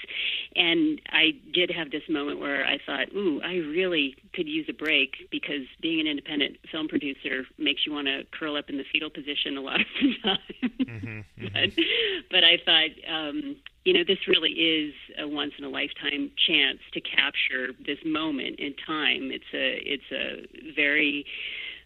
And 0.55 1.01
I 1.09 1.31
did 1.53 1.71
have 1.71 1.91
this 1.91 2.03
moment 2.09 2.39
where 2.39 2.65
I 2.65 2.79
thought, 2.85 3.13
ooh, 3.15 3.41
I 3.41 3.55
really 3.55 4.15
could 4.33 4.47
use 4.47 4.65
a 4.69 4.73
break 4.73 5.29
because 5.31 5.65
being 5.81 6.01
an 6.01 6.07
independent 6.07 6.57
film 6.69 6.87
producer 6.89 7.45
makes 7.57 7.85
you 7.85 7.93
want 7.93 8.07
to 8.07 8.25
curl 8.37 8.57
up 8.57 8.69
in 8.69 8.77
the 8.77 8.85
fetal 8.91 9.09
position 9.09 9.57
a 9.57 9.61
lot 9.61 9.79
of 9.79 9.87
the 10.01 10.13
time. 10.23 10.39
Mm-hmm, 10.63 11.07
mm-hmm. 11.07 11.47
but, 11.53 11.85
but 12.29 12.43
I 12.43 12.57
thought, 12.65 12.89
um, 13.09 13.55
you 13.85 13.93
know, 13.93 14.03
this 14.05 14.27
really 14.27 14.49
is 14.49 14.93
a 15.19 15.27
once 15.27 15.53
in 15.57 15.63
a 15.63 15.69
lifetime 15.69 16.31
chance 16.47 16.79
to 16.93 16.99
capture 16.99 17.71
this 17.85 17.99
moment 18.03 18.59
in 18.59 18.73
time. 18.85 19.31
It's 19.31 19.45
a 19.53 19.79
it's 19.85 20.11
a 20.11 20.73
very 20.75 21.25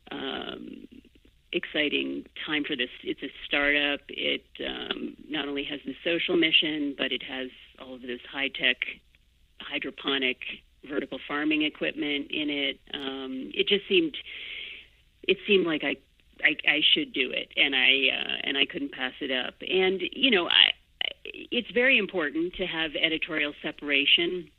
um, 0.10 0.88
exciting 1.52 2.26
time 2.46 2.64
for 2.66 2.78
this. 2.78 2.90
It's 3.04 3.22
a 3.22 3.30
startup. 3.46 4.00
It 4.08 4.46
um, 4.66 5.18
not 5.30 5.48
only 5.48 5.66
has 5.66 5.82
the 5.86 5.94
social 6.04 6.38
mission, 6.38 6.96
but 6.98 7.12
it 7.12 7.22
has 7.22 7.50
all 7.80 7.96
of 7.96 8.02
this 8.02 8.22
high 8.32 8.48
tech 8.48 8.78
hydroponic 9.60 10.38
vertical 10.90 11.20
farming 11.28 11.64
equipment 11.64 12.32
in 12.32 12.50
it. 12.50 12.80
Um, 12.94 13.52
it 13.54 13.68
just 13.68 13.88
seemed 13.90 14.16
it 15.24 15.38
seemed 15.46 15.68
like 15.68 15.84
I 15.84 15.98
I, 16.44 16.56
I 16.66 16.80
should 16.94 17.12
do 17.12 17.30
it, 17.32 17.50
and 17.58 17.76
I 17.76 18.08
uh, 18.16 18.38
and 18.44 18.58
I 18.58 18.66
couldn't 18.66 18.94
pass 18.94 19.14
it 19.20 19.32
up. 19.32 19.56
And 19.62 20.02
you 20.14 20.32
know, 20.32 20.48
I, 20.48 20.69
it's 21.52 21.70
very 21.72 21.98
important 21.98 22.54
to 22.56 22.66
have 22.66 22.92
editorial 22.96 23.54
separation 23.62 24.50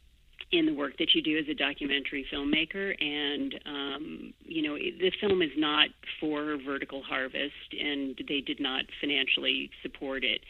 in 0.53 0.67
the 0.67 0.75
work 0.75 0.97
that 0.99 1.15
you 1.15 1.23
do 1.23 1.39
as 1.39 1.49
a 1.49 1.55
documentary 1.55 2.27
filmmaker. 2.33 2.95
And, 3.01 3.55
um, 3.67 4.35
you 4.45 4.63
know, 4.63 4.75
the 4.77 5.13
film 5.21 5.43
is 5.43 5.51
not 5.57 5.91
for 6.19 6.59
Vertical 6.65 7.03
Harvest, 7.03 7.75
and 7.79 8.21
they 8.29 8.41
did 8.41 8.61
not 8.61 8.85
financially 9.01 9.71
support 9.83 10.25
it. 10.25 10.41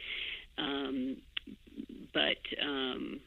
Um, 0.56 1.18
but, 2.14 2.38
um, 2.62 3.20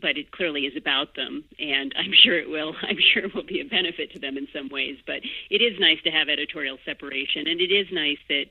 but 0.00 0.16
it 0.16 0.32
clearly 0.32 0.62
is 0.62 0.76
about 0.76 1.14
them, 1.14 1.44
and 1.58 1.94
I'm 1.96 2.12
sure 2.24 2.38
it 2.38 2.48
will. 2.48 2.74
I'm 2.82 2.98
sure 3.12 3.24
it 3.24 3.34
will 3.34 3.46
be 3.46 3.60
a 3.60 3.64
benefit 3.64 4.12
to 4.12 4.18
them 4.18 4.38
in 4.38 4.48
some 4.52 4.68
ways. 4.68 4.96
But 5.06 5.20
it 5.50 5.60
is 5.62 5.78
nice 5.78 5.98
to 6.04 6.10
have 6.10 6.28
editorial 6.28 6.78
separation, 6.84 7.46
and 7.46 7.60
it 7.60 7.72
is 7.72 7.86
nice 7.92 8.18
that 8.28 8.46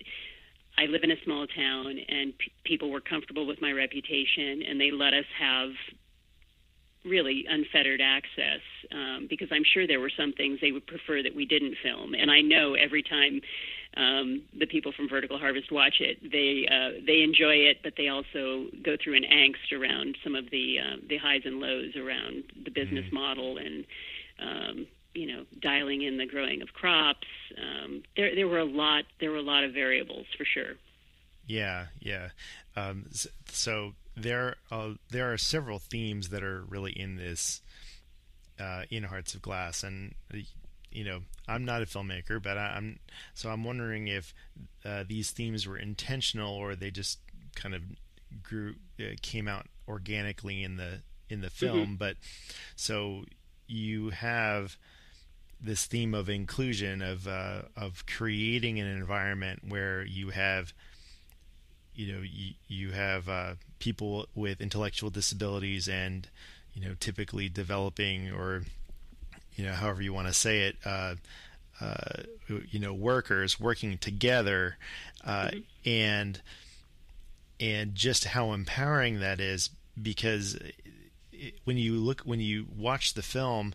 I 0.77 0.85
live 0.85 1.03
in 1.03 1.11
a 1.11 1.21
small 1.23 1.45
town, 1.47 1.97
and 2.07 2.37
p- 2.37 2.51
people 2.63 2.89
were 2.89 3.01
comfortable 3.01 3.45
with 3.45 3.61
my 3.61 3.71
reputation, 3.71 4.63
and 4.67 4.79
they 4.79 4.91
let 4.91 5.13
us 5.13 5.25
have 5.39 5.71
really 7.05 7.45
unfettered 7.49 8.01
access 8.01 8.61
um, 8.91 9.27
because 9.29 9.49
I'm 9.51 9.63
sure 9.73 9.85
there 9.85 9.99
were 9.99 10.11
some 10.17 10.33
things 10.33 10.59
they 10.61 10.71
would 10.71 10.87
prefer 10.87 11.21
that 11.21 11.35
we 11.35 11.45
didn't 11.45 11.75
film. 11.83 12.13
And 12.13 12.31
I 12.31 12.41
know 12.41 12.75
every 12.75 13.03
time 13.03 13.41
um, 13.97 14.43
the 14.57 14.65
people 14.65 14.93
from 14.95 15.09
Vertical 15.09 15.37
Harvest 15.37 15.71
watch 15.71 15.95
it, 15.99 16.17
they 16.23 16.65
uh, 16.65 17.01
they 17.05 17.21
enjoy 17.21 17.55
it, 17.69 17.77
but 17.83 17.93
they 17.97 18.07
also 18.07 18.67
go 18.83 18.95
through 19.01 19.15
an 19.15 19.23
angst 19.23 19.77
around 19.77 20.17
some 20.23 20.35
of 20.35 20.49
the 20.49 20.77
uh, 20.79 20.95
the 21.07 21.17
highs 21.17 21.41
and 21.45 21.59
lows 21.59 21.95
around 21.95 22.43
the 22.63 22.71
business 22.71 23.05
mm. 23.05 23.13
model 23.13 23.57
and 23.57 23.85
um, 24.39 24.87
you 25.13 25.27
know 25.27 25.45
dialing 25.59 26.01
in 26.01 26.17
the 26.17 26.25
growing 26.25 26.61
of 26.61 26.73
crops. 26.73 27.27
Um, 27.57 28.03
there, 28.15 28.35
there 28.35 28.47
were 28.47 28.59
a 28.59 28.65
lot. 28.65 29.05
There 29.19 29.31
were 29.31 29.37
a 29.37 29.43
lot 29.43 29.63
of 29.63 29.73
variables 29.73 30.25
for 30.37 30.45
sure. 30.45 30.73
Yeah, 31.47 31.87
yeah. 31.99 32.29
Um, 32.75 33.05
so 33.49 33.93
there, 34.15 34.55
uh, 34.71 34.91
there 35.11 35.31
are 35.31 35.37
several 35.37 35.79
themes 35.79 36.29
that 36.29 36.43
are 36.43 36.63
really 36.67 36.91
in 36.91 37.17
this, 37.17 37.61
uh, 38.59 38.83
in 38.89 39.03
Hearts 39.03 39.35
of 39.35 39.41
Glass, 39.41 39.83
and 39.83 40.15
you 40.91 41.03
know, 41.03 41.21
I'm 41.47 41.65
not 41.65 41.81
a 41.81 41.85
filmmaker, 41.85 42.41
but 42.41 42.57
I, 42.57 42.77
am 42.77 42.99
so 43.33 43.49
I'm 43.49 43.63
wondering 43.63 44.07
if 44.07 44.33
uh, 44.85 45.03
these 45.07 45.31
themes 45.31 45.67
were 45.67 45.77
intentional 45.77 46.53
or 46.53 46.75
they 46.75 46.91
just 46.91 47.19
kind 47.55 47.75
of 47.75 47.81
grew, 48.41 48.75
uh, 48.99 49.15
came 49.21 49.47
out 49.47 49.65
organically 49.87 50.63
in 50.63 50.77
the 50.77 51.01
in 51.29 51.41
the 51.41 51.47
mm-hmm. 51.47 51.65
film. 51.65 51.79
Mm-hmm. 51.79 51.95
But 51.95 52.17
so 52.75 53.25
you 53.67 54.11
have 54.11 54.77
this 55.63 55.85
theme 55.85 56.13
of 56.13 56.29
inclusion 56.29 57.01
of 57.01 57.27
uh, 57.27 57.61
of 57.75 58.05
creating 58.05 58.79
an 58.79 58.87
environment 58.87 59.61
where 59.67 60.03
you 60.03 60.29
have 60.29 60.73
you 61.95 62.11
know 62.11 62.21
you, 62.21 62.53
you 62.67 62.91
have 62.91 63.29
uh, 63.29 63.53
people 63.79 64.27
with 64.35 64.59
intellectual 64.61 65.09
disabilities 65.09 65.87
and 65.87 66.27
you 66.73 66.81
know 66.81 66.95
typically 66.99 67.47
developing 67.47 68.31
or 68.31 68.63
you 69.55 69.65
know 69.65 69.73
however 69.73 70.01
you 70.01 70.13
want 70.13 70.27
to 70.27 70.33
say 70.33 70.61
it 70.61 70.75
uh, 70.85 71.15
uh, 71.79 72.23
you 72.69 72.79
know 72.79 72.93
workers 72.93 73.59
working 73.59 73.97
together 73.97 74.77
uh, 75.23 75.47
mm-hmm. 75.47 75.59
and 75.89 76.41
and 77.59 77.95
just 77.95 78.25
how 78.25 78.51
empowering 78.51 79.19
that 79.19 79.39
is 79.39 79.69
because 80.01 80.57
it, 81.31 81.55
when 81.63 81.77
you 81.77 81.95
look 81.95 82.21
when 82.21 82.39
you 82.39 82.65
watch 82.75 83.13
the 83.13 83.21
film 83.21 83.73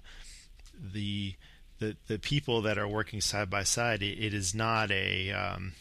the 0.78 1.34
the 1.78 1.96
the 2.06 2.18
people 2.18 2.62
that 2.62 2.78
are 2.78 2.88
working 2.88 3.20
side 3.20 3.50
by 3.50 3.62
side 3.62 4.02
it, 4.02 4.18
it 4.18 4.34
is 4.34 4.54
not 4.54 4.90
a 4.90 5.32
um, 5.32 5.72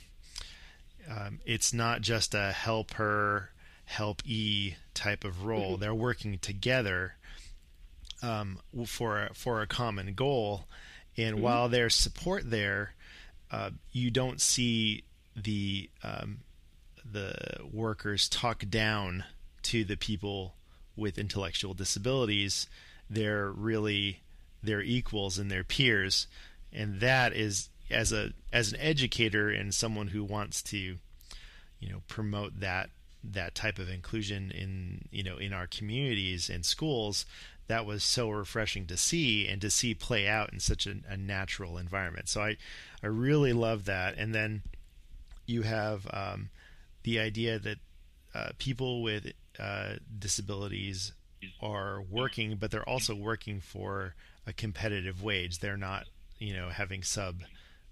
um, 1.10 1.40
it's 1.46 1.74
not 1.74 2.02
just 2.02 2.34
a 2.34 2.52
help 2.52 2.94
her 2.96 3.52
help 3.86 4.22
e 4.26 4.76
type 4.94 5.24
of 5.24 5.46
role 5.46 5.74
mm-hmm. 5.74 5.82
they're 5.82 5.94
working 5.94 6.38
together 6.40 7.16
um, 8.22 8.60
for 8.86 9.24
a, 9.24 9.34
for 9.34 9.62
a 9.62 9.68
common 9.68 10.14
goal 10.14 10.66
and 11.16 11.36
mm-hmm. 11.36 11.44
while 11.44 11.70
there's 11.70 11.96
support 11.96 12.50
there 12.50 12.94
uh, 13.52 13.70
you 13.92 14.12
don't 14.12 14.42
see 14.42 15.04
the 15.36 15.90
um, 16.04 16.40
the 17.10 17.34
workers 17.72 18.28
talk 18.28 18.66
down 18.70 19.24
to 19.64 19.84
the 19.84 19.96
people 19.96 20.56
with 20.96 21.18
intellectual 21.18 21.74
disabilities, 21.74 22.68
they're 23.10 23.52
really 23.52 24.22
their 24.64 24.82
equals 24.82 25.38
and 25.38 25.50
their 25.52 25.64
peers, 25.64 26.28
and 26.74 27.00
that 27.00 27.34
is 27.34 27.70
as 27.90 28.12
a 28.12 28.34
as 28.52 28.74
an 28.74 28.80
educator 28.80 29.50
and 29.50 29.74
someone 29.74 30.08
who 30.08 30.24
wants 30.24 30.62
to, 30.62 30.78
you 30.78 31.90
know, 31.90 32.02
promote 32.08 32.60
that 32.60 32.90
that 33.24 33.56
type 33.56 33.80
of 33.80 33.90
inclusion 33.90 34.52
in 34.52 35.06
you 35.12 35.24
know 35.24 35.38
in 35.38 35.54
our 35.54 35.68
communities 35.68 36.50
and 36.50 36.66
schools 36.66 37.26
that 37.68 37.86
was 37.86 38.04
so 38.04 38.30
refreshing 38.30 38.86
to 38.86 38.96
see 38.96 39.46
and 39.48 39.60
to 39.62 39.70
see 39.70 39.94
play 39.94 40.28
out 40.28 40.54
in 40.54 40.60
such 40.60 40.88
a, 40.88 40.96
a 41.10 41.18
natural 41.18 41.78
environment. 41.78 42.30
So 42.30 42.42
i 42.42 42.58
i 43.04 43.08
really 43.08 43.54
love 43.54 43.86
that. 43.86 44.18
And 44.18 44.34
then 44.34 44.64
you 45.46 45.62
have 45.64 46.08
um, 46.12 46.50
the 47.04 47.20
idea 47.20 47.60
that 47.60 47.78
uh, 48.34 48.50
people 48.58 49.02
with 49.02 49.32
uh, 49.60 49.94
disabilities 50.20 51.14
are 51.62 52.02
working, 52.02 52.58
but 52.60 52.72
they're 52.72 52.88
also 52.88 53.16
working 53.16 53.60
for 53.60 54.14
a 54.48 54.54
competitive 54.54 55.22
wage. 55.22 55.60
They're 55.60 55.78
not, 55.78 56.08
you 56.40 56.54
know, 56.54 56.70
having 56.70 57.04
sub 57.04 57.42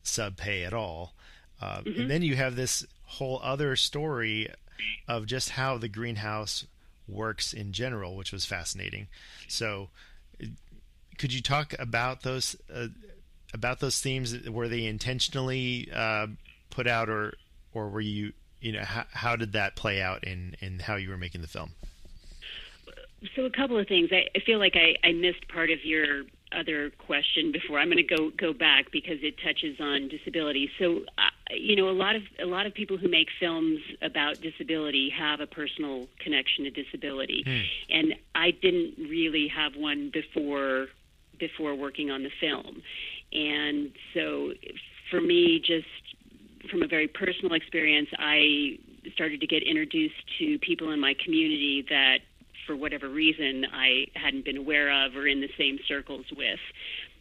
sub 0.04 0.38
pay 0.38 0.64
at 0.64 0.74
all. 0.74 1.14
Uh, 1.62 1.80
mm-hmm. 1.80 2.02
And 2.02 2.12
then 2.12 2.22
you 2.22 2.36
have 2.36 2.56
this 2.56 2.86
whole 3.04 3.40
other 3.44 3.76
story 3.76 4.50
of 5.08 5.26
just 5.26 5.52
how 5.52 5.78
the 5.78 5.88
greenhouse 5.88 6.66
works 7.08 7.54
in 7.54 7.72
general, 7.72 8.16
which 8.16 8.32
was 8.32 8.46
fascinating. 8.46 9.08
So, 9.48 9.90
could 11.18 11.34
you 11.34 11.42
talk 11.42 11.74
about 11.78 12.24
those 12.24 12.56
uh, 12.74 12.88
about 13.54 13.80
those 13.80 14.00
themes? 14.00 14.50
Were 14.50 14.68
they 14.68 14.86
intentionally 14.86 15.90
uh, 15.94 16.28
put 16.70 16.88
out, 16.88 17.10
or 17.10 17.36
or 17.74 17.90
were 17.90 18.02
you 18.02 18.34
you 18.66 18.72
know 18.72 18.84
how, 18.84 19.06
how 19.12 19.36
did 19.36 19.54
that 19.54 19.76
play 19.76 20.02
out 20.02 20.24
in 20.24 20.56
in 20.60 20.80
how 20.80 20.96
you 20.96 21.10
were 21.10 21.18
making 21.18 21.42
the 21.42 21.48
film 21.48 21.72
so 23.36 23.44
a 23.44 23.50
couple 23.52 23.78
of 23.78 23.88
things 23.88 24.10
i, 24.12 24.26
I 24.36 24.40
feel 24.40 24.58
like 24.58 24.76
I, 24.76 24.96
I 25.08 25.12
missed 25.12 25.48
part 25.48 25.70
of 25.70 25.86
your 25.86 26.24
other 26.52 26.92
question 26.92 27.52
before. 27.52 27.80
I'm 27.80 27.88
going 27.88 27.98
to 27.98 28.16
go 28.16 28.32
go 28.32 28.54
back 28.54 28.92
because 28.92 29.18
it 29.22 29.36
touches 29.44 29.80
on 29.80 30.08
disability. 30.08 30.70
So 30.80 31.02
uh, 31.18 31.54
you 31.56 31.76
know 31.76 31.90
a 31.90 31.98
lot 31.98 32.16
of 32.16 32.24
a 32.42 32.46
lot 32.46 32.66
of 32.66 32.74
people 32.74 32.98
who 32.98 33.08
make 33.08 33.28
films 33.40 33.80
about 34.02 34.42
disability 34.42 35.10
have 35.10 35.40
a 35.40 35.48
personal 35.48 36.08
connection 36.20 36.66
to 36.66 36.72
disability. 36.72 37.44
Hmm. 37.46 37.96
and 37.96 38.16
i 38.34 38.52
didn't 38.52 38.96
really 38.98 39.48
have 39.48 39.76
one 39.76 40.10
before 40.12 40.88
before 41.40 41.76
working 41.76 42.12
on 42.12 42.24
the 42.24 42.32
film. 42.40 42.82
And 43.34 43.92
so 44.14 44.54
for 45.10 45.22
me 45.22 45.60
just 45.60 45.88
from 46.70 46.82
a 46.82 46.88
very 46.88 47.08
personal 47.08 47.54
experience, 47.54 48.10
I 48.18 48.80
started 49.14 49.40
to 49.42 49.48
get 49.48 49.64
introduced 49.64 50.16
to 50.40 50.58
people 50.60 50.92
in 50.92 51.00
my 51.00 51.16
community 51.24 51.86
that, 51.90 52.20
for 52.66 52.76
whatever 52.76 53.10
reason, 53.10 53.66
I 53.72 54.08
hadn't 54.16 54.46
been 54.46 54.58
aware 54.58 55.06
of 55.06 55.16
or 55.16 55.28
in 55.28 55.42
the 55.42 55.50
same 55.58 55.80
circles 55.88 56.26
with. 56.36 56.60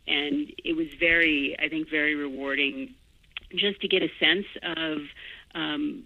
And 0.06 0.52
it 0.64 0.76
was 0.76 0.88
very, 1.00 1.56
I 1.62 1.68
think, 1.68 1.88
very 1.90 2.14
rewarding 2.14 2.94
just 3.56 3.80
to 3.80 3.88
get 3.88 4.02
a 4.02 4.08
sense 4.20 4.46
of 4.76 4.98
um, 5.54 6.04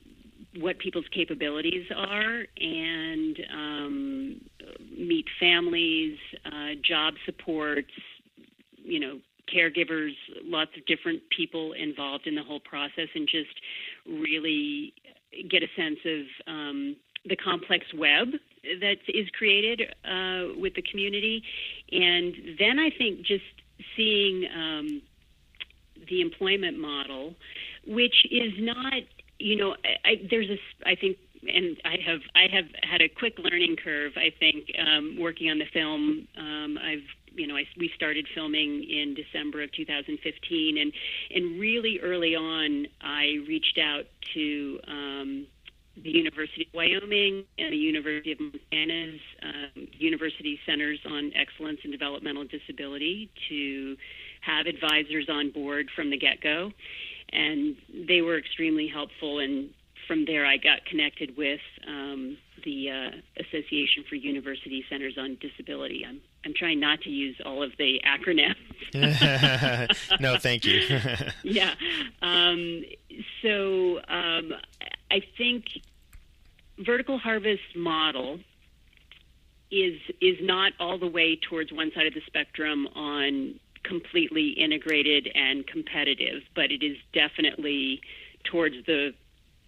what 0.56 0.78
people's 0.78 1.06
capabilities 1.12 1.86
are 1.94 2.44
and 2.60 3.38
um, 3.52 4.40
meet 4.96 5.26
families, 5.40 6.16
uh, 6.44 6.74
job 6.82 7.14
supports, 7.24 7.90
you 8.76 9.00
know, 9.00 9.18
caregivers, 9.52 10.12
lots 10.44 10.70
of 10.76 10.84
different 10.86 11.22
people 11.34 11.72
involved 11.72 12.26
in 12.26 12.34
the 12.34 12.42
whole 12.42 12.60
process, 12.60 13.08
and 13.14 13.28
just 13.28 13.54
really 14.06 14.92
get 15.50 15.62
a 15.62 15.68
sense 15.76 15.98
of 16.04 16.52
um, 16.52 16.96
the 17.26 17.36
complex 17.36 17.86
web 17.94 18.28
that 18.80 18.98
is 19.08 19.28
created 19.30 19.82
uh, 20.04 20.58
with 20.58 20.74
the 20.74 20.82
community. 20.82 21.42
And 21.92 22.34
then 22.58 22.78
I 22.78 22.90
think 22.90 23.22
just 23.22 23.44
seeing 23.96 24.46
um, 24.54 25.02
the 26.08 26.20
employment 26.20 26.78
model, 26.78 27.34
which 27.86 28.26
is 28.30 28.52
not, 28.58 29.02
you 29.38 29.56
know, 29.56 29.76
I, 30.04 30.26
there's 30.30 30.50
a, 30.50 30.58
I 30.88 30.94
think 30.94 31.18
and 31.46 31.76
I 31.84 31.96
have 32.04 32.20
I 32.34 32.46
have 32.52 32.66
had 32.82 33.00
a 33.00 33.08
quick 33.08 33.38
learning 33.38 33.76
curve. 33.76 34.12
I 34.16 34.32
think 34.38 34.70
um, 34.78 35.16
working 35.18 35.50
on 35.50 35.58
the 35.58 35.66
film, 35.72 36.26
um, 36.36 36.78
I've 36.78 37.04
you 37.34 37.46
know, 37.46 37.56
I, 37.56 37.64
we 37.78 37.90
started 37.94 38.26
filming 38.34 38.82
in 38.82 39.14
December 39.14 39.62
of 39.62 39.72
2015, 39.72 40.78
and 40.78 40.92
and 41.34 41.60
really 41.60 42.00
early 42.02 42.34
on, 42.34 42.86
I 43.00 43.38
reached 43.46 43.78
out 43.78 44.06
to 44.34 44.80
um, 44.88 45.46
the 46.02 46.10
University 46.10 46.62
of 46.62 46.74
Wyoming 46.74 47.44
and 47.58 47.72
the 47.72 47.76
University 47.76 48.32
of 48.32 48.40
Montana's 48.40 49.20
um, 49.42 49.88
University 49.92 50.58
Centers 50.66 50.98
on 51.06 51.32
Excellence 51.34 51.80
in 51.84 51.90
Developmental 51.90 52.44
Disability 52.44 53.30
to 53.48 53.96
have 54.40 54.66
advisors 54.66 55.28
on 55.28 55.50
board 55.50 55.88
from 55.94 56.10
the 56.10 56.16
get-go, 56.16 56.72
and 57.32 57.76
they 58.08 58.22
were 58.22 58.38
extremely 58.38 58.88
helpful 58.88 59.38
and 59.38 59.70
from 60.08 60.24
there, 60.24 60.44
I 60.46 60.56
got 60.56 60.84
connected 60.86 61.36
with 61.36 61.60
um, 61.86 62.38
the 62.64 62.90
uh, 62.90 63.10
Association 63.36 64.04
for 64.08 64.16
University 64.16 64.84
Centers 64.90 65.16
on 65.18 65.36
Disability. 65.40 66.04
I'm 66.08 66.20
I'm 66.44 66.54
trying 66.54 66.80
not 66.80 67.02
to 67.02 67.10
use 67.10 67.36
all 67.44 67.62
of 67.62 67.72
the 67.78 68.00
acronyms. 68.06 68.56
no, 70.20 70.38
thank 70.38 70.64
you. 70.64 70.98
yeah. 71.42 71.74
Um, 72.22 72.84
so 73.42 73.98
um, 74.08 74.54
I 75.10 75.20
think 75.36 75.64
vertical 76.84 77.18
harvest 77.18 77.76
model 77.76 78.38
is 79.70 79.98
is 80.20 80.36
not 80.40 80.72
all 80.80 80.98
the 80.98 81.06
way 81.06 81.36
towards 81.36 81.72
one 81.72 81.90
side 81.94 82.06
of 82.06 82.14
the 82.14 82.22
spectrum 82.26 82.86
on 82.94 83.60
completely 83.84 84.50
integrated 84.50 85.28
and 85.34 85.66
competitive, 85.66 86.42
but 86.54 86.70
it 86.70 86.82
is 86.82 86.96
definitely 87.12 88.00
towards 88.44 88.76
the 88.86 89.14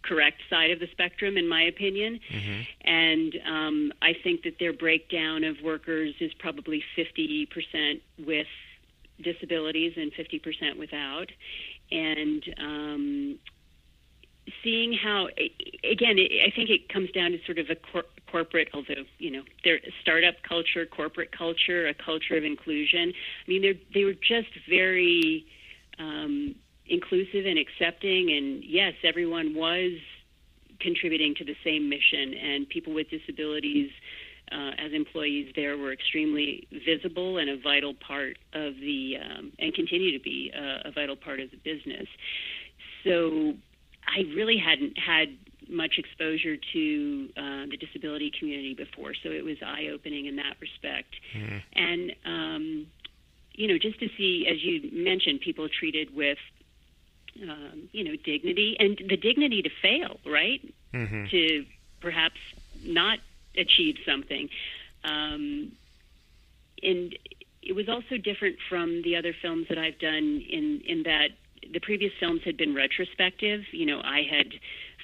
correct 0.03 0.40
side 0.49 0.70
of 0.70 0.81
the 0.81 0.88
spectrum, 0.92 1.37
in 1.37 1.49
my 1.49 1.62
opinion. 1.62 2.20
Mm-hmm. 2.33 2.61
And 2.88 3.35
um, 3.46 3.92
I 4.03 4.12
think 4.23 4.42
that 4.44 4.59
their 4.59 4.73
breakdown 4.73 5.44
of 5.44 5.57
workers 5.62 6.14
is 6.20 6.33
probably 6.38 6.83
50% 6.96 8.01
with 8.27 8.46
disabilities 9.23 9.94
and 9.96 10.12
50% 10.12 10.79
without. 10.79 11.31
And 11.90 12.42
um, 12.59 13.38
seeing 14.64 14.92
how 14.92 15.29
again 15.85 16.16
i 16.18 16.50
think 16.55 16.70
it 16.70 16.88
comes 16.88 17.11
down 17.12 17.31
to 17.31 17.38
sort 17.46 17.59
of 17.59 17.70
a 17.70 17.76
cor- 17.76 18.05
corporate 18.31 18.68
although 18.74 19.05
you 19.18 19.31
know 19.31 19.42
their 19.64 19.79
startup 20.00 20.35
culture 20.48 20.87
corporate 20.87 21.37
culture 21.37 21.88
a 21.88 21.94
culture 21.94 22.37
of 22.37 22.44
inclusion. 22.44 23.12
I 23.46 23.50
mean 23.50 23.62
they 23.62 23.81
they 23.94 24.05
were 24.05 24.14
just 24.14 24.48
very 24.68 25.46
um, 25.98 26.55
inclusive 26.87 27.46
and 27.46 27.59
accepting. 27.59 28.33
And 28.33 28.62
yes 28.64 28.94
everyone 29.05 29.55
was 29.55 29.92
contributing 30.81 31.35
to 31.37 31.44
the 31.44 31.57
same 31.64 31.88
mission. 31.88 32.35
And 32.35 32.68
people 32.68 32.94
with 32.94 33.09
disabilities 33.11 33.90
uh, 34.53 34.72
as 34.79 34.92
employees 34.92 35.53
there 35.55 35.76
were 35.76 35.92
extremely 35.92 36.66
visible 36.87 37.38
and 37.38 37.50
a 37.50 37.59
vital 37.59 37.94
part 37.94 38.38
of 38.53 38.74
the 38.76 39.16
um, 39.22 39.53
and 39.59 39.74
continue 39.74 40.16
to 40.16 40.22
be 40.22 40.53
a, 40.55 40.88
a 40.88 40.92
vital 40.92 41.16
part 41.16 41.40
of 41.40 41.50
the 41.50 41.59
business. 41.59 42.07
So 43.05 43.55
I 44.06 44.20
really 44.34 44.58
hadn't 44.58 44.98
had 44.98 45.36
much 45.68 45.98
exposure 45.98 46.56
to 46.72 47.28
uh, 47.36 47.66
the 47.70 47.76
disability 47.76 48.32
community 48.36 48.74
before, 48.74 49.14
so 49.14 49.30
it 49.30 49.44
was 49.44 49.56
eye 49.64 49.88
opening 49.92 50.26
in 50.26 50.36
that 50.36 50.56
respect. 50.60 51.14
Mm-hmm. 51.34 51.56
And 51.74 52.12
um, 52.24 52.86
you 53.52 53.68
know, 53.68 53.78
just 53.78 54.00
to 54.00 54.08
see, 54.16 54.46
as 54.50 54.62
you 54.62 54.90
mentioned, 54.92 55.40
people 55.40 55.68
treated 55.68 56.14
with 56.14 56.38
um, 57.42 57.88
you 57.92 58.04
know 58.04 58.16
dignity 58.16 58.76
and 58.78 59.00
the 59.08 59.16
dignity 59.16 59.62
to 59.62 59.70
fail, 59.82 60.18
right? 60.26 60.60
Mm-hmm. 60.92 61.26
To 61.26 61.64
perhaps 62.00 62.40
not 62.82 63.18
achieve 63.56 63.96
something. 64.06 64.48
Um, 65.04 65.72
and 66.82 67.16
it 67.62 67.74
was 67.74 67.88
also 67.88 68.16
different 68.16 68.56
from 68.68 69.02
the 69.02 69.16
other 69.16 69.34
films 69.40 69.66
that 69.68 69.78
I've 69.78 69.98
done 69.98 70.42
in 70.48 70.82
in 70.86 71.02
that 71.04 71.28
the 71.73 71.81
previous 71.81 72.12
films 72.18 72.40
had 72.44 72.57
been 72.57 72.75
retrospective. 72.75 73.61
You 73.73 73.87
know, 73.87 74.01
I 74.01 74.23
had 74.29 74.46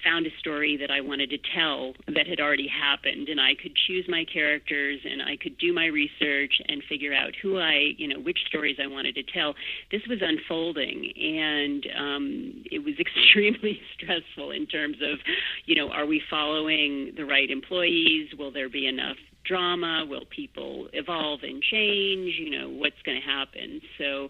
found 0.05 0.27
a 0.27 0.31
story 0.39 0.77
that 0.77 0.91
I 0.91 1.01
wanted 1.01 1.31
to 1.31 1.39
tell 1.55 1.95
that 2.07 2.27
had 2.27 2.41
already 2.41 2.69
happened, 2.69 3.29
and 3.29 3.41
I 3.41 3.55
could 3.61 3.73
choose 3.87 4.05
my 4.09 4.25
characters 4.25 5.01
and 5.05 5.23
I 5.23 5.37
could 5.37 5.59
do 5.59 5.73
my 5.73 5.87
research 5.87 6.53
and 6.69 6.83
figure 6.89 7.13
out 7.13 7.33
who 7.43 7.59
I, 7.59 7.93
you 7.97 8.09
know, 8.09 8.21
which 8.21 8.39
stories 8.47 8.77
I 8.83 8.87
wanted 8.87 9.15
to 9.17 9.23
tell. 9.23 9.55
This 9.91 10.03
was 10.09 10.19
unfolding, 10.21 11.13
and 11.17 11.87
um, 11.99 12.65
it 12.71 12.81
was 12.81 12.95
extremely 13.01 13.81
stressful 13.95 14.51
in 14.51 14.67
terms 14.67 14.97
of, 15.03 15.19
you 15.65 15.75
know, 15.75 15.91
are 15.91 16.07
we 16.07 16.23
following 16.31 17.13
the 17.17 17.25
right 17.25 17.51
employees? 17.51 18.29
Will 18.39 18.53
there 18.53 18.69
be 18.69 18.87
enough 18.87 19.17
drama? 19.45 20.05
Will 20.09 20.25
people 20.35 20.89
evolve 20.93 21.41
and 21.43 21.63
change? 21.63 22.35
You 22.39 22.59
know, 22.59 22.69
what's 22.69 23.01
going 23.05 23.21
to 23.21 23.27
happen? 23.27 23.81
So 23.99 24.29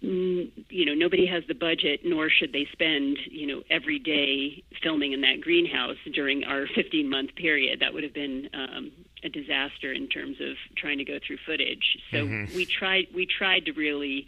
you 0.00 0.84
know 0.86 0.94
nobody 0.94 1.26
has 1.26 1.42
the 1.46 1.54
budget 1.54 2.00
nor 2.04 2.30
should 2.30 2.52
they 2.52 2.66
spend 2.72 3.18
you 3.30 3.46
know 3.46 3.62
every 3.68 3.98
day 3.98 4.62
filming 4.82 5.12
in 5.12 5.20
that 5.20 5.40
greenhouse 5.42 5.96
during 6.14 6.44
our 6.44 6.66
15 6.74 7.08
month 7.08 7.34
period. 7.34 7.80
That 7.80 7.92
would 7.92 8.02
have 8.02 8.14
been 8.14 8.48
um, 8.54 8.92
a 9.22 9.28
disaster 9.28 9.92
in 9.92 10.08
terms 10.08 10.36
of 10.40 10.56
trying 10.76 10.98
to 10.98 11.04
go 11.04 11.18
through 11.24 11.36
footage. 11.44 11.98
So 12.10 12.18
mm-hmm. 12.18 12.54
we 12.54 12.64
tried 12.64 13.08
we 13.14 13.26
tried 13.26 13.66
to 13.66 13.72
really 13.72 14.26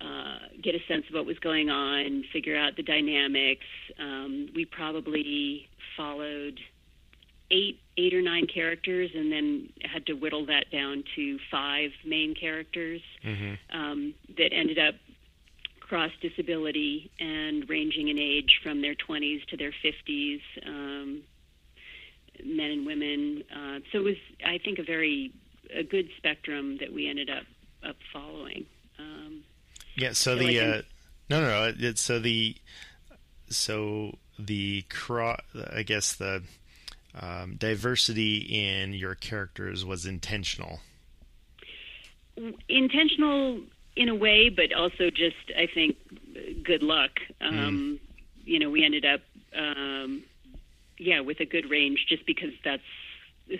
uh, 0.00 0.38
get 0.62 0.74
a 0.74 0.80
sense 0.88 1.04
of 1.08 1.14
what 1.14 1.26
was 1.26 1.38
going 1.40 1.68
on 1.68 2.24
figure 2.32 2.56
out 2.56 2.76
the 2.76 2.82
dynamics. 2.82 3.66
Um, 3.98 4.48
we 4.54 4.64
probably 4.64 5.68
followed 5.96 6.58
eight 7.50 7.80
eight 7.98 8.12
or 8.12 8.22
nine 8.22 8.46
characters 8.46 9.10
and 9.14 9.32
then 9.32 9.68
had 9.80 10.06
to 10.06 10.12
whittle 10.12 10.46
that 10.46 10.70
down 10.70 11.02
to 11.14 11.38
five 11.50 11.90
main 12.04 12.34
characters 12.34 13.00
mm-hmm. 13.24 13.54
um, 13.76 14.14
that 14.36 14.52
ended 14.52 14.78
up 14.78 14.94
cross 15.80 16.10
disability 16.20 17.10
and 17.20 17.68
ranging 17.68 18.08
in 18.08 18.18
age 18.18 18.60
from 18.62 18.82
their 18.82 18.94
20s 18.94 19.46
to 19.46 19.56
their 19.56 19.72
50s 19.84 20.40
um, 20.66 21.22
men 22.44 22.70
and 22.70 22.86
women 22.86 23.42
uh, 23.54 23.78
so 23.92 23.98
it 23.98 24.04
was 24.04 24.16
i 24.44 24.58
think 24.58 24.78
a 24.78 24.82
very 24.82 25.32
a 25.74 25.82
good 25.82 26.08
spectrum 26.16 26.76
that 26.78 26.92
we 26.92 27.08
ended 27.08 27.30
up 27.30 27.44
up 27.88 27.96
following 28.12 28.66
um, 28.98 29.42
yeah 29.96 30.12
so 30.12 30.34
the 30.34 30.60
uh, 30.60 30.82
no 31.30 31.40
no 31.40 31.46
no 31.46 31.72
it's 31.78 32.00
so 32.00 32.18
the 32.18 32.56
so 33.48 34.18
the 34.38 34.82
cross 34.90 35.40
i 35.72 35.82
guess 35.82 36.14
the 36.16 36.42
um, 37.20 37.56
diversity 37.56 38.38
in 38.38 38.92
your 38.92 39.14
characters 39.14 39.84
was 39.84 40.06
intentional. 40.06 40.80
Intentional 42.68 43.60
in 43.96 44.08
a 44.08 44.14
way, 44.14 44.50
but 44.50 44.72
also 44.74 45.10
just 45.10 45.36
I 45.56 45.66
think 45.72 45.96
good 46.62 46.82
luck. 46.82 47.10
Um, 47.40 47.54
mm. 47.54 47.98
You 48.44 48.58
know, 48.58 48.70
we 48.70 48.84
ended 48.84 49.04
up 49.04 49.20
um, 49.56 50.22
yeah 50.98 51.20
with 51.20 51.40
a 51.40 51.46
good 51.46 51.70
range 51.70 52.06
just 52.08 52.26
because 52.26 52.52
that's 52.64 52.82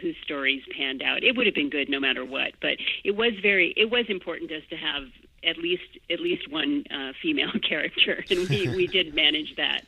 whose 0.01 0.17
stories 0.23 0.63
panned 0.77 1.03
out. 1.03 1.23
It 1.23 1.37
would 1.37 1.47
have 1.47 1.55
been 1.55 1.71
good 1.71 1.89
no 1.89 2.01
matter 2.01 2.25
what, 2.25 2.53
but 2.61 2.77
it 3.05 3.17
was 3.17 3.33
very 3.41 3.73
it 3.77 3.91
was 3.91 4.07
important 4.09 4.51
to 4.51 4.59
us 4.59 4.65
to 4.71 4.77
have 4.77 5.05
at 5.45 5.57
least 5.59 5.99
at 6.11 6.21
least 6.21 6.51
one 6.51 6.85
uh, 6.91 7.13
female 7.23 7.53
character, 7.69 8.25
and 8.31 8.49
we 8.49 8.69
we 8.69 8.87
did 8.87 9.15
manage 9.15 9.57
that. 9.57 9.83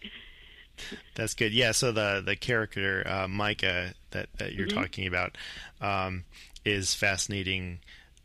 That's 1.14 1.35
good. 1.35 1.53
Yeah. 1.53 1.73
So 1.73 1.93
the 1.93 2.23
the 2.25 2.37
character 2.37 3.03
uh, 3.07 3.29
Micah 3.29 3.95
that 4.11 4.29
that 4.38 4.55
you're 4.55 4.67
mm-hmm. 4.67 4.79
talking 4.79 5.07
about 5.07 5.37
um, 5.81 6.25
is 6.64 6.95
fascinating, 6.95 7.81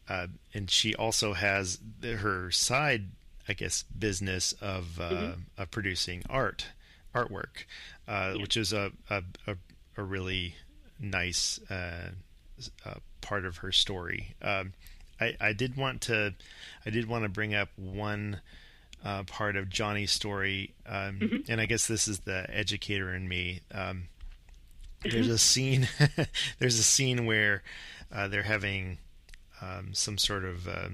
uh, 0.09 0.27
and 0.53 0.69
she 0.69 0.95
also 0.95 1.33
has 1.33 1.79
her 2.03 2.51
side, 2.51 3.09
I 3.47 3.53
guess, 3.53 3.83
business 3.83 4.53
of 4.53 4.99
uh, 4.99 5.09
mm-hmm. 5.09 5.41
of 5.57 5.71
producing 5.71 6.23
art, 6.29 6.67
artwork, 7.13 7.65
uh, 8.07 8.33
yeah. 8.35 8.41
which 8.41 8.57
is 8.57 8.73
a 8.73 8.91
a, 9.09 9.23
a, 9.47 9.55
a 9.97 10.03
really 10.03 10.55
nice 10.99 11.59
uh, 11.69 12.09
uh, 12.85 12.95
part 13.21 13.45
of 13.45 13.57
her 13.57 13.71
story. 13.71 14.35
Um, 14.41 14.73
I 15.19 15.35
I 15.39 15.53
did 15.53 15.75
want 15.75 16.01
to 16.01 16.33
I 16.85 16.89
did 16.89 17.07
want 17.07 17.23
to 17.23 17.29
bring 17.29 17.53
up 17.53 17.69
one 17.75 18.41
uh, 19.03 19.23
part 19.23 19.55
of 19.55 19.69
Johnny's 19.69 20.11
story, 20.11 20.73
um, 20.85 21.19
mm-hmm. 21.19 21.51
and 21.51 21.59
I 21.59 21.65
guess 21.65 21.87
this 21.87 22.07
is 22.07 22.19
the 22.19 22.45
educator 22.49 23.13
in 23.13 23.27
me. 23.27 23.61
Um, 23.73 24.03
there's 25.03 25.27
a 25.27 25.37
scene. 25.37 25.87
there's 26.59 26.79
a 26.79 26.83
scene 26.83 27.25
where 27.25 27.63
uh, 28.11 28.27
they're 28.27 28.43
having 28.43 28.97
um, 29.61 29.93
some 29.93 30.17
sort 30.17 30.45
of 30.45 30.67
uh, 30.67 30.89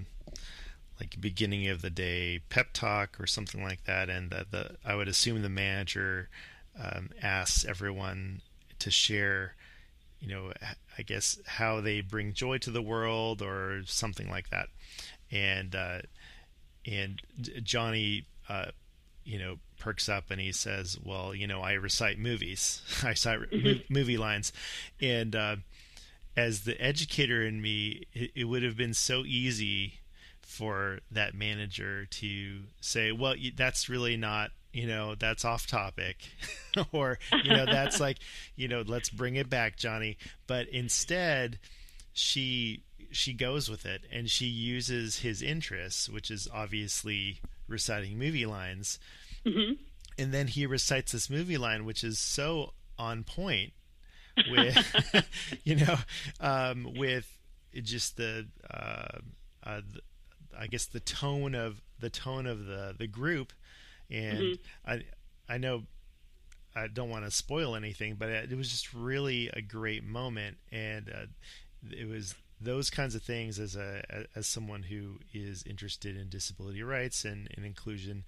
like 1.00 1.22
beginning 1.22 1.67
of 1.67 1.82
the 1.82 1.89
day 1.89 2.41
pep 2.50 2.74
talk 2.74 3.19
or 3.19 3.28
something 3.28 3.63
like 3.63 3.84
that, 3.86 4.10
and 4.10 4.32
the, 4.32 4.45
the 4.50 4.76
I 4.84 4.95
would 4.95 5.08
assume 5.08 5.41
the 5.41 5.50
manager 5.50 6.30
um, 6.82 7.10
asks 7.22 7.65
everyone 7.65 8.41
to 8.80 8.89
share 8.89 9.56
you 10.19 10.28
know, 10.28 10.52
I 10.98 11.02
guess 11.04 11.39
how 11.45 11.82
they 11.82 12.02
bring 12.02 12.34
joy 12.34 12.58
to 12.60 12.72
the 12.72 12.82
world 12.82 13.41
or 13.41 13.84
something 13.86 14.30
like 14.30 14.50
that. 14.50 14.67
And 15.32 15.76
uh, 15.76 16.00
and 16.89 17.21
Johnny, 17.63 18.25
uh, 18.47 18.67
you 19.23 19.38
know, 19.38 19.58
perks 19.78 20.10
up 20.10 20.25
and 20.32 20.41
he 20.41 20.52
says, 20.52 20.97
"Well, 21.04 21.36
you 21.36 21.47
know, 21.47 21.62
I 21.62 21.73
recite 21.73 22.17
movies, 22.17 22.82
I 23.04 23.10
recite 23.10 23.39
mm-hmm. 23.52 23.93
movie 23.93 24.17
lines," 24.17 24.52
and 24.99 25.36
uh, 25.36 25.56
as 26.36 26.62
the 26.62 26.80
educator 26.82 27.43
in 27.43 27.62
me, 27.62 28.06
it, 28.13 28.32
it 28.36 28.43
would 28.45 28.63
have 28.63 28.78
been 28.78 28.93
so 28.93 29.23
easy 29.25 29.95
for 30.41 30.99
that 31.12 31.34
manager 31.34 32.06
to 32.06 32.62
say, 32.82 33.12
"Well, 33.12 33.36
that's 33.56 33.89
really 33.89 34.17
not." 34.17 34.52
You 34.71 34.86
know, 34.86 35.15
that's 35.15 35.45
off 35.45 35.65
topic. 35.65 36.30
or, 36.91 37.17
you 37.43 37.49
know, 37.49 37.65
that's 37.65 37.99
like, 38.06 38.19
you 38.56 38.67
know, 38.67 38.84
let's 38.86 39.10
bring 39.10 39.36
it 39.36 39.49
back, 39.49 39.78
Johnny. 39.78 40.15
But 40.45 40.67
instead, 40.67 41.58
she 42.13 42.84
she 43.12 43.34
goes 43.34 43.69
with 43.69 43.86
it 43.86 44.04
and 44.12 44.30
she 44.30 44.45
uses 44.45 45.19
his 45.19 45.41
interests, 45.41 46.10
which 46.10 46.30
is 46.30 46.48
obviously 46.54 47.39
reciting 47.67 48.17
movie 48.17 48.45
lines. 48.45 49.00
Mm-hmm. 49.45 49.74
And 50.17 50.34
then 50.34 50.48
he 50.48 50.65
recites 50.65 51.12
this 51.12 51.30
movie 51.30 51.58
line, 51.58 51.86
which 51.86 52.04
is 52.04 52.19
so 52.19 52.74
on 52.98 53.24
point 53.24 53.74
with, 54.50 55.26
you 55.63 55.76
know, 55.76 55.95
um, 56.39 56.93
with 56.95 57.38
just 57.74 58.17
the, 58.17 58.48
uh, 58.69 59.19
uh, 59.63 59.82
the, 59.93 60.02
I 60.58 60.67
guess 60.67 60.86
the 60.86 61.00
tone 61.00 61.56
of 61.56 61.82
the 62.00 62.10
tone 62.10 62.45
of 62.45 62.65
the 62.65 62.95
the 62.98 63.08
group, 63.08 63.54
and 64.10 64.39
mm-hmm. 64.39 64.91
I 64.91 65.04
I 65.48 65.58
know 65.58 65.84
I 66.76 66.88
don't 66.88 67.10
want 67.10 67.26
to 67.26 67.32
spoil 67.32 67.76
anything, 67.76 68.15
but 68.15 68.30
it 68.30 68.58
was 68.58 68.69
just 68.69 68.93
really 68.93 69.50
a 69.54 69.62
great 69.62 70.04
moment, 70.04 70.58
and 70.72 71.10
uh, 71.10 71.26
it 71.91 72.08
was 72.08 72.36
those 72.62 72.89
kinds 72.89 73.15
of 73.15 73.22
things 73.22 73.60
as 73.60 73.76
a 73.76 74.26
as 74.36 74.48
someone 74.48 74.84
who 74.84 75.19
is 75.34 75.63
interested 75.63 76.17
in 76.17 76.30
disability 76.30 76.84
rights 76.84 77.26
and, 77.26 77.48
and 77.56 77.65
inclusion 77.65 78.24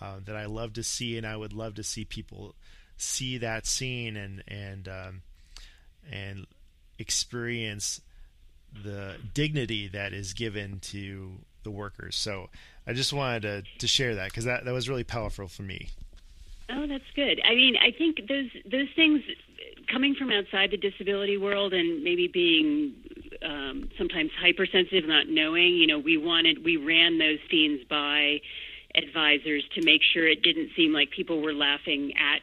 uh, 0.00 0.16
that 0.24 0.36
I 0.36 0.46
love 0.46 0.72
to 0.74 0.82
see, 0.82 1.16
and 1.16 1.26
I 1.26 1.36
would 1.36 1.52
love 1.52 1.74
to 1.74 1.82
see 1.82 2.04
people 2.04 2.54
see 2.96 3.38
that 3.38 3.66
scene 3.66 4.16
and 4.16 4.42
and 4.48 4.88
um, 4.88 5.22
and 6.10 6.46
experience 6.98 8.00
the 8.84 9.16
dignity 9.34 9.88
that 9.88 10.12
is 10.12 10.32
given 10.32 10.80
to 10.80 11.38
the 11.62 11.70
workers. 11.70 12.16
So 12.16 12.50
I 12.86 12.92
just 12.92 13.12
wanted 13.12 13.42
to, 13.42 13.62
to 13.78 13.86
share 13.88 14.14
that 14.16 14.30
because 14.30 14.44
that, 14.44 14.64
that 14.64 14.72
was 14.72 14.88
really 14.88 15.04
powerful 15.04 15.48
for 15.48 15.62
me. 15.62 15.88
Oh, 16.70 16.86
that's 16.86 17.04
good. 17.14 17.40
I 17.44 17.54
mean, 17.54 17.76
I 17.76 17.92
think 17.96 18.28
those 18.28 18.50
those 18.70 18.88
things 18.94 19.22
coming 19.90 20.14
from 20.14 20.30
outside 20.30 20.70
the 20.70 20.76
disability 20.76 21.36
world 21.38 21.72
and 21.72 22.02
maybe 22.04 22.28
being 22.28 22.92
um, 23.42 23.88
sometimes 23.98 24.30
hypersensitive, 24.40 25.06
not 25.08 25.28
knowing. 25.28 25.74
You 25.76 25.86
know, 25.86 25.98
we 25.98 26.16
wanted 26.16 26.64
we 26.64 26.76
ran 26.76 27.18
those 27.18 27.38
scenes 27.50 27.80
by 27.88 28.40
advisors 28.94 29.64
to 29.74 29.82
make 29.82 30.02
sure 30.02 30.26
it 30.26 30.42
didn't 30.42 30.70
seem 30.76 30.92
like 30.92 31.10
people 31.10 31.40
were 31.42 31.52
laughing 31.52 32.12
at. 32.16 32.42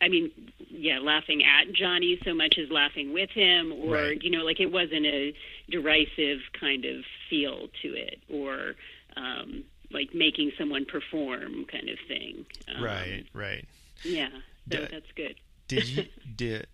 I 0.00 0.08
mean, 0.08 0.30
yeah, 0.70 1.00
laughing 1.00 1.42
at 1.42 1.72
Johnny 1.72 2.20
so 2.24 2.32
much 2.32 2.56
as 2.56 2.70
laughing 2.70 3.12
with 3.12 3.30
him, 3.30 3.72
or 3.72 3.94
Right. 3.94 4.22
you 4.22 4.30
know, 4.30 4.44
like 4.44 4.60
it 4.60 4.70
wasn't 4.70 5.06
a 5.06 5.34
derisive 5.70 6.38
kind 6.58 6.84
of 6.84 7.04
feel 7.28 7.68
to 7.82 7.88
it, 7.96 8.20
or 8.28 8.74
um, 9.16 9.64
like 9.90 10.14
making 10.14 10.52
someone 10.56 10.84
perform 10.84 11.64
kind 11.64 11.88
of 11.88 11.98
thing. 12.06 12.46
Um, 12.76 12.84
right, 12.84 13.24
right. 13.32 13.64
Yeah. 14.04 14.28
So 14.70 14.78
Da- 14.78 14.88
that's 14.88 15.10
good. 15.16 15.34
Did 15.66 15.88
you 15.88 16.04
did 16.36 16.66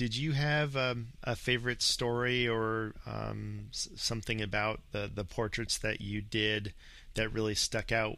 did 0.00 0.16
you 0.16 0.32
have 0.32 0.78
um, 0.78 1.08
a 1.24 1.36
favorite 1.36 1.82
story 1.82 2.48
or 2.48 2.94
um, 3.04 3.66
something 3.70 4.40
about 4.40 4.80
the 4.92 5.10
the 5.14 5.26
portraits 5.26 5.76
that 5.76 6.00
you 6.00 6.22
did 6.22 6.72
that 7.16 7.30
really 7.30 7.54
stuck 7.54 7.92
out 7.92 8.16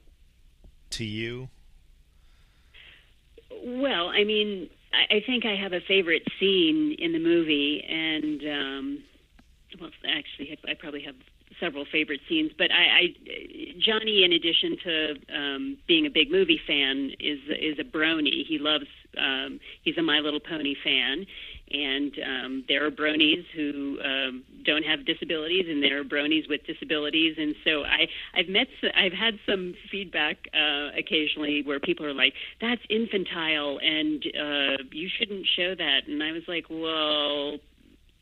to 0.90 1.04
you? 1.04 1.48
Well, 3.64 4.10
I 4.10 4.22
mean, 4.22 4.70
I, 4.92 5.16
I 5.16 5.22
think 5.26 5.44
I 5.44 5.56
have 5.56 5.72
a 5.72 5.80
favorite 5.80 6.22
scene 6.38 6.94
in 7.00 7.10
the 7.10 7.18
movie, 7.18 7.82
and 7.82 8.40
um, 8.44 9.04
well, 9.80 9.90
actually, 10.08 10.56
I 10.68 10.74
probably 10.74 11.02
have 11.02 11.16
several 11.58 11.84
favorite 11.84 12.20
scenes. 12.28 12.52
But 12.56 12.70
I, 12.70 12.84
I 12.84 13.02
Johnny, 13.84 14.22
in 14.22 14.32
addition 14.32 14.76
to 14.84 15.36
um, 15.36 15.78
being 15.88 16.06
a 16.06 16.10
big 16.10 16.30
movie 16.30 16.60
fan, 16.64 17.10
is 17.18 17.40
is 17.48 17.80
a 17.80 17.84
brony. 17.84 18.46
He 18.46 18.58
loves. 18.60 18.86
Um, 19.18 19.60
he's 19.82 19.96
a 19.98 20.02
My 20.02 20.18
Little 20.18 20.40
Pony 20.40 20.74
fan, 20.82 21.26
and 21.72 22.12
um, 22.24 22.64
there 22.68 22.86
are 22.86 22.90
bronies 22.90 23.44
who 23.54 23.98
um, 24.04 24.44
don't 24.64 24.84
have 24.84 25.06
disabilities, 25.06 25.66
and 25.68 25.82
there 25.82 26.00
are 26.00 26.04
bronies 26.04 26.48
with 26.48 26.64
disabilities. 26.66 27.36
And 27.38 27.54
so 27.64 27.82
I, 27.82 28.08
I've 28.34 28.48
met, 28.48 28.68
I've 28.94 29.12
had 29.12 29.38
some 29.46 29.74
feedback 29.90 30.48
uh, 30.54 30.90
occasionally 30.98 31.62
where 31.62 31.80
people 31.80 32.04
are 32.04 32.14
like, 32.14 32.34
"That's 32.60 32.82
infantile, 32.90 33.78
and 33.82 34.24
uh, 34.26 34.82
you 34.90 35.08
shouldn't 35.08 35.46
show 35.56 35.74
that." 35.74 36.06
And 36.06 36.22
I 36.22 36.32
was 36.32 36.42
like, 36.46 36.66
"Well." 36.68 37.58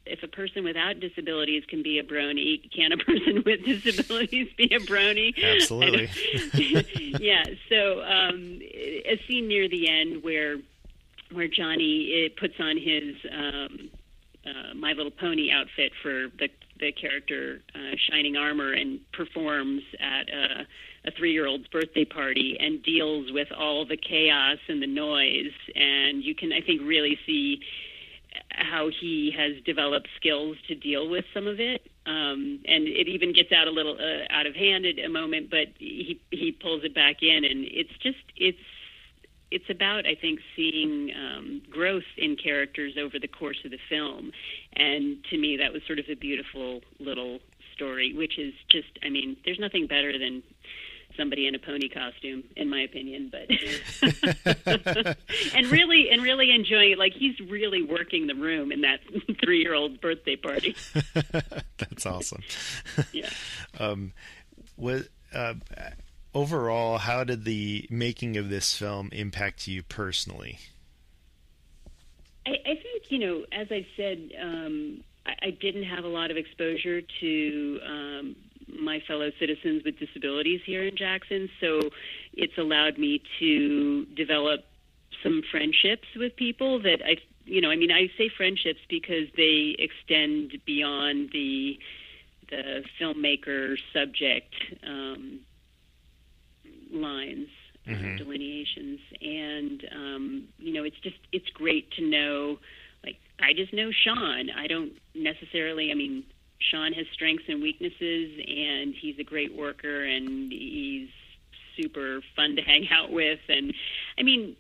If 0.06 0.22
a 0.24 0.28
person 0.28 0.64
without 0.64 0.98
disabilities 0.98 1.62
can 1.68 1.82
be 1.84 1.98
a 1.98 2.02
brony, 2.02 2.58
can 2.74 2.90
a 2.90 2.96
person 3.04 3.44
with 3.44 3.64
disabilities 3.64 4.48
be 4.56 4.74
a 4.74 4.80
brony? 4.80 5.34
Absolutely. 5.40 6.08
yeah. 7.20 7.44
So 7.68 8.00
um, 8.00 8.60
a 8.62 9.20
scene 9.28 9.46
near 9.46 9.68
the 9.68 9.88
end 9.88 10.24
where 10.24 10.56
where 11.32 11.48
Johnny 11.48 12.26
uh, 12.26 12.40
puts 12.40 12.54
on 12.58 12.76
his 12.76 13.14
um, 13.32 13.90
uh, 14.46 14.74
My 14.74 14.92
Little 14.92 15.12
Pony 15.12 15.50
outfit 15.52 15.92
for 16.02 16.28
the 16.38 16.48
the 16.78 16.92
character 16.92 17.60
uh, 17.74 17.94
Shining 18.10 18.36
Armor 18.36 18.72
and 18.72 19.00
performs 19.12 19.82
at 20.00 20.28
a, 20.30 20.66
a 21.06 21.10
three 21.10 21.32
year 21.32 21.46
old's 21.46 21.68
birthday 21.68 22.06
party 22.06 22.56
and 22.58 22.82
deals 22.82 23.30
with 23.32 23.48
all 23.52 23.84
the 23.84 23.98
chaos 23.98 24.58
and 24.66 24.82
the 24.82 24.86
noise. 24.86 25.52
And 25.74 26.24
you 26.24 26.34
can, 26.34 26.52
I 26.52 26.62
think, 26.62 26.80
really 26.82 27.18
see 27.26 27.60
how 28.50 28.88
he 29.00 29.32
has 29.36 29.62
developed 29.64 30.08
skills 30.16 30.56
to 30.68 30.74
deal 30.74 31.08
with 31.08 31.24
some 31.34 31.46
of 31.46 31.60
it. 31.60 31.82
Um, 32.06 32.60
and 32.66 32.88
it 32.88 33.08
even 33.08 33.32
gets 33.32 33.52
out 33.52 33.68
a 33.68 33.70
little 33.70 33.96
uh, 33.98 34.32
out 34.32 34.46
of 34.46 34.54
hand 34.54 34.86
at 34.86 34.98
a 35.04 35.08
moment, 35.08 35.50
but 35.50 35.68
he 35.78 36.20
he 36.30 36.52
pulls 36.52 36.82
it 36.82 36.94
back 36.94 37.22
in, 37.22 37.44
and 37.44 37.64
it's 37.64 37.96
just 38.02 38.18
it's 38.36 38.58
it's 39.50 39.68
about 39.68 40.06
I 40.06 40.14
think 40.14 40.40
seeing 40.54 41.12
um, 41.14 41.62
growth 41.70 42.04
in 42.16 42.36
characters 42.36 42.94
over 42.98 43.18
the 43.18 43.28
course 43.28 43.58
of 43.64 43.70
the 43.70 43.78
film, 43.88 44.32
and 44.74 45.22
to 45.30 45.38
me 45.38 45.56
that 45.56 45.72
was 45.72 45.82
sort 45.86 45.98
of 45.98 46.06
a 46.08 46.14
beautiful 46.14 46.82
little 46.98 47.40
story, 47.74 48.14
which 48.14 48.38
is 48.38 48.54
just 48.68 48.98
I 49.02 49.08
mean 49.08 49.36
there's 49.44 49.58
nothing 49.58 49.86
better 49.86 50.18
than 50.18 50.42
somebody 51.16 51.46
in 51.46 51.54
a 51.56 51.58
pony 51.58 51.88
costume 51.88 52.44
in 52.56 52.70
my 52.70 52.80
opinion 52.82 53.30
but 53.32 53.46
and 55.54 55.66
really 55.66 56.08
and 56.08 56.22
really 56.22 56.52
enjoying 56.52 56.92
it 56.92 56.98
like 56.98 57.12
he's 57.12 57.38
really 57.40 57.82
working 57.82 58.28
the 58.28 58.34
room 58.34 58.70
in 58.70 58.82
that 58.82 59.00
3-year-old 59.28 60.00
birthday 60.00 60.36
party. 60.36 60.76
That's 61.78 62.06
awesome. 62.06 62.42
yeah. 63.12 63.28
Um, 63.78 64.12
was 64.76 65.08
uh, 65.34 65.54
overall, 66.34 66.98
how 66.98 67.24
did 67.24 67.44
the 67.44 67.86
making 67.90 68.36
of 68.36 68.48
this 68.48 68.76
film 68.76 69.08
impact 69.12 69.66
you 69.66 69.82
personally? 69.82 70.58
I, 72.46 72.50
I 72.50 72.74
think 72.74 73.10
you 73.10 73.18
know, 73.18 73.44
as 73.52 73.68
I 73.70 73.86
said, 73.96 74.30
um, 74.40 75.02
I, 75.26 75.46
I 75.46 75.50
didn't 75.50 75.84
have 75.84 76.04
a 76.04 76.08
lot 76.08 76.30
of 76.30 76.36
exposure 76.36 77.02
to 77.20 77.80
um, 77.86 78.36
my 78.80 79.00
fellow 79.06 79.30
citizens 79.38 79.82
with 79.84 79.98
disabilities 79.98 80.60
here 80.64 80.84
in 80.84 80.96
Jackson, 80.96 81.48
so 81.60 81.80
it's 82.34 82.56
allowed 82.56 82.98
me 82.98 83.22
to 83.38 84.06
develop 84.16 84.60
some 85.22 85.42
friendships 85.50 86.06
with 86.16 86.34
people 86.36 86.80
that 86.82 87.00
I, 87.04 87.16
you 87.44 87.60
know, 87.60 87.70
I 87.70 87.76
mean, 87.76 87.90
I 87.90 88.10
say 88.16 88.30
friendships 88.34 88.80
because 88.88 89.28
they 89.36 89.76
extend 89.78 90.58
beyond 90.64 91.30
the 91.32 91.78
the 92.48 92.82
filmmaker 93.00 93.76
subject 93.92 94.52
um, 94.84 95.38
lines 96.92 97.48
uh, 97.88 98.16
delineations. 98.18 99.00
And 99.20 99.84
um, 99.94 100.48
you 100.58 100.72
know 100.72 100.84
it's 100.84 100.98
just 101.02 101.16
it's 101.32 101.48
great 101.54 101.90
to 101.92 102.02
know 102.02 102.58
like 103.04 103.16
i 103.40 103.52
just 103.52 103.72
know 103.72 103.90
sean. 104.04 104.50
I 104.50 104.66
don't 104.66 104.92
necessarily 105.14 105.90
i 105.90 105.94
mean 105.94 106.24
sean 106.70 106.92
has 106.92 107.06
strengths 107.12 107.44
and 107.48 107.62
weaknesses 107.62 108.38
and 108.46 108.94
he's 109.00 109.18
a 109.18 109.24
great 109.24 109.56
worker 109.56 110.04
and 110.04 110.52
he's 110.52 111.08
super 111.80 112.20
fun 112.36 112.56
to 112.56 112.62
hang 112.62 112.86
out 112.92 113.10
with. 113.10 113.40
And 113.48 113.72
i 114.18 114.22
mean 114.22 114.56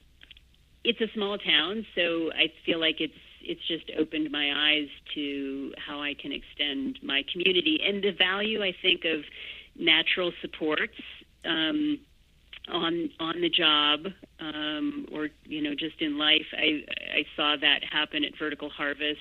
it's 0.82 1.00
a 1.00 1.12
small 1.14 1.36
town 1.36 1.84
so 1.94 2.30
i 2.32 2.50
feel 2.64 2.80
like 2.80 3.00
it's 3.00 3.12
it's 3.42 3.60
just 3.68 3.90
opened 3.98 4.30
my 4.30 4.52
eyes 4.54 4.88
to 5.14 5.72
how 5.76 6.00
i 6.00 6.14
can 6.14 6.32
extend 6.32 6.98
my 7.02 7.22
community. 7.30 7.80
And 7.86 8.02
the 8.02 8.12
value 8.12 8.62
i 8.62 8.74
think 8.82 9.04
of 9.04 9.24
natural 9.76 10.32
supports 10.40 10.96
um, 11.44 11.98
on 12.72 13.10
on 13.18 13.40
the 13.40 13.48
job 13.48 14.06
um, 14.40 15.06
or 15.12 15.28
you 15.44 15.62
know 15.62 15.74
just 15.74 16.00
in 16.00 16.18
life. 16.18 16.46
I 16.52 16.84
I 17.18 17.24
saw 17.36 17.56
that 17.60 17.80
happen 17.90 18.24
at 18.24 18.32
Vertical 18.38 18.70
Harvest. 18.70 19.20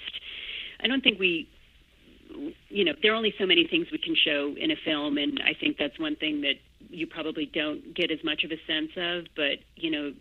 I 0.81 0.87
don't 0.87 1.01
think 1.01 1.19
we 1.19 1.47
you 2.69 2.85
know 2.85 2.93
there 3.01 3.11
are 3.11 3.15
only 3.15 3.33
so 3.39 3.45
many 3.45 3.67
things 3.67 3.87
we 3.91 3.97
can 3.97 4.15
show 4.15 4.55
in 4.57 4.71
a 4.71 4.75
film, 4.85 5.17
and 5.17 5.41
I 5.43 5.53
think 5.59 5.77
that's 5.77 5.99
one 5.99 6.15
thing 6.15 6.41
that 6.41 6.55
you 6.89 7.07
probably 7.07 7.45
don't 7.45 7.93
get 7.95 8.11
as 8.11 8.19
much 8.23 8.43
of 8.43 8.51
a 8.51 8.59
sense 8.67 8.91
of. 8.97 9.25
But 9.35 9.59
you 9.75 9.91
know. 9.91 10.13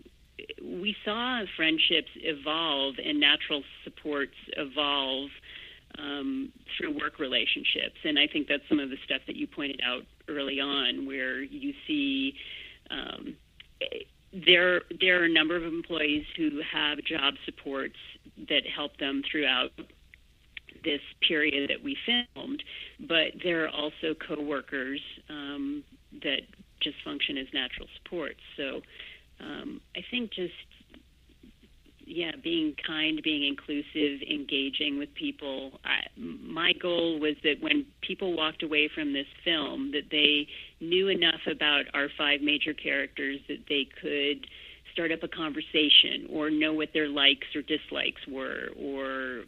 We 0.63 0.95
saw 1.05 1.43
friendships 1.57 2.11
evolve 2.15 2.95
and 3.05 3.19
natural 3.19 3.65
supports 3.83 4.37
evolve 4.57 5.31
um, 5.99 6.53
through 6.77 6.97
work 6.97 7.19
relationships. 7.19 7.99
And 8.05 8.19
I 8.19 8.27
think 8.27 8.47
that's 8.49 8.63
some 8.69 8.79
of 8.79 8.91
the 8.91 8.97
stuff 9.05 9.23
that 9.27 9.37
you 9.37 9.47
pointed 9.47 9.81
out 9.85 10.03
early 10.29 10.61
on, 10.61 11.07
where 11.07 11.43
you 11.43 11.73
see 11.87 12.35
um, 12.91 13.37
there 14.33 14.83
there 15.01 15.21
are 15.21 15.25
a 15.25 15.33
number 15.33 15.57
of 15.57 15.65
employees 15.65 16.25
who 16.37 16.61
have 16.73 16.99
job 17.05 17.35
supports 17.45 17.97
that 18.49 18.63
help 18.75 18.97
them 18.99 19.23
throughout 19.31 19.71
this 20.85 21.01
period 21.27 21.71
that 21.71 21.83
we 21.83 21.97
filmed, 22.07 22.63
but 23.01 23.33
there 23.43 23.65
are 23.65 23.69
also 23.69 24.15
coworkers 24.27 25.01
um, 25.29 25.83
that 26.23 26.43
just 26.81 26.97
function 27.05 27.37
as 27.37 27.47
natural 27.53 27.89
supports. 27.97 28.41
So 28.57 28.81
um, 29.41 29.81
I 29.97 30.01
think 30.11 30.33
just 30.33 30.53
yeah, 32.09 32.33
being 32.43 32.75
kind, 32.87 33.21
being 33.23 33.47
inclusive, 33.47 34.23
engaging 34.29 34.99
with 34.99 35.15
people. 35.15 35.79
I, 35.85 36.09
my 36.17 36.73
goal 36.73 37.21
was 37.21 37.35
that 37.45 37.57
when 37.61 37.85
people 38.01 38.35
walked 38.35 38.63
away 38.63 38.89
from 38.95 39.13
this 39.13 39.27
film, 39.45 39.91
that 39.93 40.11
they 40.11 40.49
knew 40.81 41.09
enough 41.09 41.41
about 41.51 41.85
our 41.95 42.09
five 42.17 42.41
major 42.41 42.73
characters 42.73 43.41
that 43.49 43.65
they 43.69 43.87
could 44.01 44.47
start 44.93 45.13
up 45.13 45.23
a 45.23 45.29
conversation 45.29 46.27
or 46.31 46.51
know 46.51 46.73
what 46.73 46.89
their 46.93 47.09
likes 47.09 47.47
or 47.55 47.63
dislikes 47.63 48.21
were, 48.27 48.71
or 48.79 49.45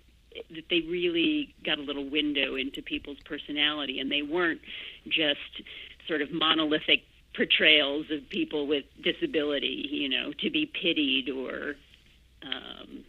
that 0.50 0.64
they 0.70 0.80
really 0.88 1.54
got 1.64 1.78
a 1.78 1.82
little 1.82 2.08
window 2.08 2.54
into 2.54 2.82
people's 2.82 3.18
personality, 3.24 3.98
and 3.98 4.10
they 4.10 4.22
weren't 4.22 4.60
just 5.08 5.62
sort 6.06 6.22
of 6.22 6.30
monolithic 6.32 7.02
portrayals 7.34 8.06
of 8.10 8.28
people 8.28 8.66
with 8.66 8.84
disability, 9.02 9.88
you 9.90 10.08
know, 10.08 10.32
to 10.40 10.50
be 10.50 10.70
pitied 10.80 11.28
or 11.30 11.74
um, 12.42 13.04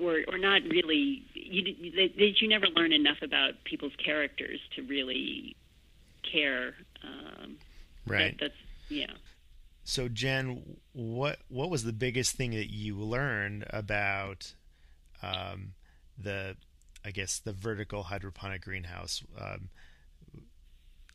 or 0.00 0.20
or 0.28 0.38
not 0.38 0.62
really 0.70 1.22
you 1.34 1.62
you 2.16 2.48
never 2.48 2.66
learn 2.68 2.92
enough 2.92 3.18
about 3.22 3.52
people's 3.64 3.92
characters 4.04 4.58
to 4.76 4.82
really 4.82 5.54
care. 6.30 6.74
Um, 7.04 7.56
Right. 8.06 8.38
That, 8.38 8.46
that's 8.46 8.54
yeah. 8.88 9.12
so 9.84 10.08
Jen, 10.08 10.76
what 10.92 11.38
what 11.48 11.70
was 11.70 11.84
the 11.84 11.92
biggest 11.92 12.34
thing 12.34 12.50
that 12.50 12.72
you 12.72 12.96
learned 12.96 13.64
about 13.70 14.54
um, 15.22 15.74
the, 16.18 16.56
I 17.04 17.10
guess, 17.10 17.38
the 17.38 17.52
vertical 17.52 18.04
hydroponic 18.04 18.62
greenhouse 18.62 19.22
um, 19.40 19.68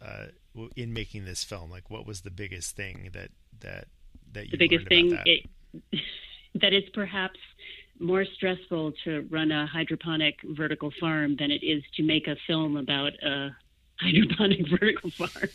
uh, 0.02 0.28
in 0.76 0.94
making 0.94 1.26
this 1.26 1.44
film? 1.44 1.70
Like, 1.70 1.90
what 1.90 2.08
was 2.08 2.22
the 2.22 2.32
biggest 2.32 2.76
thing 2.76 3.10
that 3.14 3.32
that 3.60 3.88
that 4.32 4.46
you 4.46 4.52
the 4.52 4.58
biggest 4.58 4.88
thing 4.88 5.10
that? 5.10 5.28
It, 5.28 5.46
that 6.62 6.74
is 6.74 6.84
perhaps 6.94 7.40
more 8.00 8.24
stressful 8.24 8.94
to 9.04 9.28
run 9.30 9.52
a 9.52 9.66
hydroponic 9.66 10.36
vertical 10.44 10.92
farm 11.00 11.36
than 11.38 11.52
it 11.52 11.66
is 11.66 11.84
to 11.96 12.04
make 12.04 12.28
a 12.28 12.36
film 12.48 12.78
about 12.78 13.12
a 13.24 13.56
hydroponic 14.00 14.68
vertical 14.70 15.12
farm. 15.12 15.50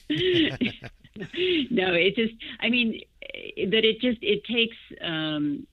no, 1.70 1.92
it 1.94 2.16
just, 2.16 2.34
I 2.60 2.68
mean, 2.68 3.00
that 3.20 3.84
it 3.84 4.00
just, 4.00 4.18
it 4.22 4.44
takes, 4.44 4.76
um, 5.02 5.66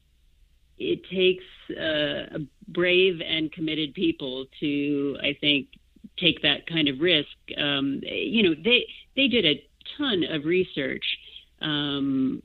it 0.78 1.04
takes 1.10 1.44
uh, 1.78 2.40
brave 2.68 3.22
and 3.26 3.52
committed 3.52 3.94
people 3.94 4.46
to, 4.60 5.18
I 5.22 5.36
think, 5.40 5.68
take 6.18 6.42
that 6.42 6.68
kind 6.68 6.88
of 6.88 7.00
risk. 7.00 7.28
Um, 7.58 8.02
you 8.04 8.44
know, 8.44 8.56
they 8.56 8.88
they 9.16 9.28
did 9.28 9.46
a 9.46 9.64
ton 9.98 10.24
of 10.24 10.46
research 10.46 11.06
um, 11.62 12.42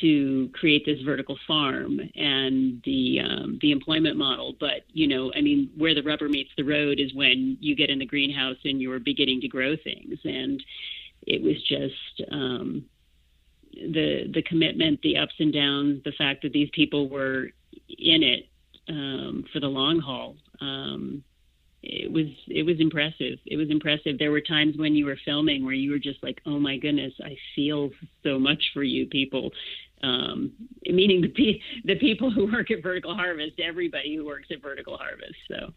to 0.00 0.50
create 0.54 0.84
this 0.86 1.00
vertical 1.02 1.38
farm 1.46 2.00
and 2.16 2.82
the 2.84 3.20
um, 3.20 3.58
the 3.60 3.72
employment 3.72 4.16
model. 4.16 4.54
But 4.58 4.84
you 4.92 5.06
know, 5.06 5.32
I 5.34 5.40
mean, 5.40 5.70
where 5.76 5.94
the 5.94 6.02
rubber 6.02 6.28
meets 6.28 6.50
the 6.56 6.64
road 6.64 7.00
is 7.00 7.14
when 7.14 7.56
you 7.60 7.74
get 7.76 7.90
in 7.90 7.98
the 7.98 8.06
greenhouse 8.06 8.56
and 8.64 8.80
you're 8.80 8.98
beginning 8.98 9.40
to 9.42 9.48
grow 9.48 9.76
things. 9.76 10.18
And 10.24 10.62
it 11.22 11.42
was 11.42 11.62
just 11.62 12.30
um, 12.30 12.84
the 13.72 14.30
the 14.32 14.42
commitment, 14.42 15.00
the 15.02 15.18
ups 15.18 15.34
and 15.38 15.52
downs, 15.52 16.02
the 16.04 16.12
fact 16.12 16.42
that 16.42 16.52
these 16.52 16.70
people 16.72 17.08
were 17.08 17.50
in 17.88 18.22
it 18.22 18.48
um, 18.88 19.44
for 19.52 19.60
the 19.60 19.68
long 19.68 20.00
haul. 20.00 20.36
Um, 20.60 21.24
it 21.82 22.12
was 22.12 22.26
it 22.46 22.64
was 22.64 22.78
impressive. 22.78 23.38
It 23.44 23.56
was 23.56 23.70
impressive. 23.70 24.18
There 24.18 24.30
were 24.30 24.40
times 24.40 24.76
when 24.76 24.94
you 24.94 25.06
were 25.06 25.18
filming 25.24 25.64
where 25.64 25.74
you 25.74 25.90
were 25.90 25.98
just 25.98 26.22
like, 26.22 26.40
"Oh 26.46 26.58
my 26.58 26.76
goodness, 26.76 27.12
I 27.22 27.36
feel 27.56 27.90
so 28.22 28.38
much 28.38 28.70
for 28.72 28.82
you 28.82 29.06
people." 29.06 29.50
Um, 30.02 30.52
meaning 30.84 31.22
the 31.22 31.28
pe- 31.28 31.60
the 31.84 31.96
people 31.96 32.30
who 32.30 32.50
work 32.52 32.70
at 32.70 32.82
Vertical 32.82 33.14
Harvest, 33.14 33.58
everybody 33.60 34.14
who 34.14 34.24
works 34.24 34.48
at 34.50 34.62
Vertical 34.62 34.96
Harvest. 34.96 35.34
So, 35.48 35.72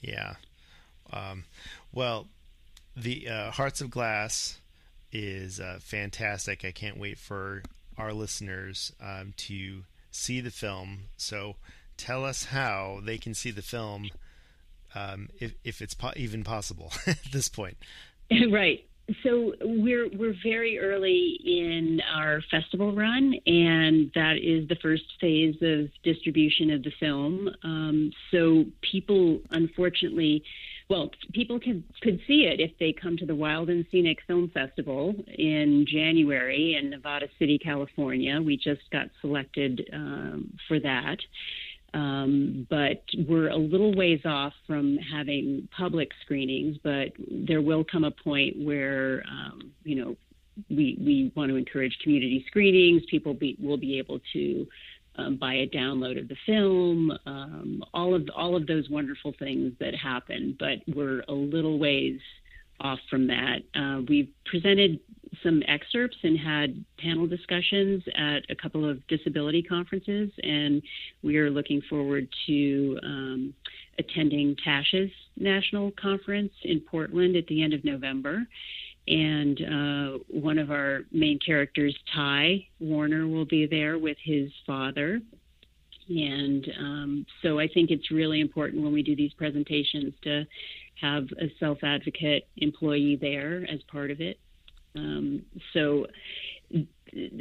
yeah. 0.00 0.34
Um, 1.12 1.44
well, 1.92 2.28
the 2.96 3.28
uh, 3.28 3.50
Hearts 3.50 3.80
of 3.80 3.90
Glass 3.90 4.60
is 5.10 5.60
uh, 5.60 5.78
fantastic. 5.80 6.64
I 6.64 6.70
can't 6.70 6.98
wait 6.98 7.18
for 7.18 7.62
our 7.98 8.12
listeners 8.12 8.92
um, 9.00 9.34
to 9.36 9.82
see 10.12 10.40
the 10.40 10.50
film. 10.50 11.08
So, 11.16 11.56
tell 11.96 12.24
us 12.24 12.46
how 12.46 13.00
they 13.04 13.18
can 13.18 13.34
see 13.34 13.50
the 13.50 13.62
film 13.62 14.10
um, 14.94 15.28
if, 15.38 15.54
if 15.64 15.80
it's 15.80 15.94
po- 15.94 16.12
even 16.16 16.44
possible 16.44 16.92
at 17.06 17.22
this 17.32 17.48
point. 17.48 17.76
Right. 18.50 18.86
So 19.22 19.52
we're 19.60 20.08
we're 20.08 20.34
very 20.42 20.78
early 20.78 21.38
in 21.44 22.00
our 22.14 22.40
festival 22.50 22.94
run, 22.94 23.34
and 23.46 24.10
that 24.14 24.36
is 24.40 24.68
the 24.68 24.76
first 24.80 25.02
phase 25.20 25.56
of 25.60 25.88
distribution 26.02 26.70
of 26.70 26.82
the 26.82 26.92
film. 26.98 27.50
Um, 27.62 28.12
so 28.30 28.64
people, 28.80 29.40
unfortunately, 29.50 30.44
well, 30.88 31.10
people 31.32 31.58
can 31.58 31.84
could 32.02 32.20
see 32.26 32.44
it 32.44 32.60
if 32.60 32.72
they 32.78 32.92
come 32.92 33.16
to 33.16 33.26
the 33.26 33.34
Wild 33.34 33.70
and 33.70 33.84
Scenic 33.90 34.18
Film 34.26 34.50
Festival 34.52 35.14
in 35.26 35.86
January 35.90 36.76
in 36.78 36.90
Nevada 36.90 37.28
City, 37.38 37.58
California. 37.58 38.40
We 38.40 38.56
just 38.56 38.82
got 38.90 39.08
selected 39.20 39.88
um, 39.92 40.52
for 40.68 40.78
that. 40.80 41.18
Um, 41.94 42.66
but 42.70 43.02
we're 43.28 43.48
a 43.48 43.56
little 43.56 43.94
ways 43.94 44.20
off 44.24 44.52
from 44.66 44.98
having 44.98 45.68
public 45.76 46.10
screenings. 46.24 46.78
But 46.82 47.12
there 47.30 47.60
will 47.60 47.84
come 47.84 48.04
a 48.04 48.10
point 48.10 48.56
where, 48.64 49.22
um, 49.30 49.72
you 49.84 49.96
know, 49.96 50.16
we 50.68 50.98
we 51.00 51.32
want 51.34 51.50
to 51.50 51.56
encourage 51.56 51.96
community 52.02 52.44
screenings. 52.48 53.02
People 53.10 53.34
be, 53.34 53.56
will 53.60 53.76
be 53.76 53.98
able 53.98 54.20
to 54.32 54.66
um, 55.16 55.36
buy 55.36 55.54
a 55.54 55.66
download 55.68 56.18
of 56.18 56.28
the 56.28 56.36
film. 56.46 57.12
Um, 57.26 57.82
all 57.92 58.14
of 58.14 58.28
all 58.34 58.56
of 58.56 58.66
those 58.66 58.88
wonderful 58.88 59.34
things 59.38 59.72
that 59.80 59.94
happen. 59.94 60.56
But 60.58 60.78
we're 60.94 61.22
a 61.28 61.32
little 61.32 61.78
ways 61.78 62.20
off 62.80 62.98
from 63.08 63.28
that. 63.28 63.58
Uh, 63.74 64.02
we've 64.08 64.28
presented 64.46 64.98
some 65.42 65.62
excerpts 65.68 66.16
and 66.22 66.38
had 66.38 66.84
panel 66.98 67.26
discussions 67.26 68.02
at 68.16 68.40
a 68.50 68.54
couple 68.54 68.88
of 68.88 69.06
disability 69.08 69.62
conferences, 69.62 70.30
and 70.42 70.82
we 71.22 71.36
are 71.36 71.50
looking 71.50 71.82
forward 71.88 72.28
to 72.46 72.98
um, 73.02 73.54
attending 73.98 74.56
TASH's 74.64 75.10
national 75.36 75.92
conference 76.00 76.52
in 76.64 76.80
Portland 76.80 77.36
at 77.36 77.46
the 77.46 77.62
end 77.62 77.74
of 77.74 77.84
November. 77.84 78.42
And 79.08 79.60
uh, 79.60 80.18
one 80.28 80.58
of 80.58 80.70
our 80.70 81.00
main 81.10 81.38
characters, 81.44 81.96
Ty 82.14 82.66
Warner, 82.78 83.26
will 83.26 83.44
be 83.44 83.66
there 83.66 83.98
with 83.98 84.16
his 84.22 84.50
father. 84.66 85.20
And 86.08 86.68
um, 86.78 87.26
so 87.42 87.58
I 87.58 87.68
think 87.68 87.90
it's 87.90 88.10
really 88.10 88.40
important 88.40 88.82
when 88.82 88.92
we 88.92 89.02
do 89.02 89.16
these 89.16 89.32
presentations 89.32 90.14
to 90.22 90.44
have 91.00 91.24
a 91.40 91.52
self 91.58 91.78
advocate 91.82 92.46
employee 92.58 93.18
there 93.20 93.66
as 93.70 93.80
part 93.90 94.10
of 94.10 94.20
it. 94.20 94.38
Um, 94.94 95.42
so, 95.72 96.06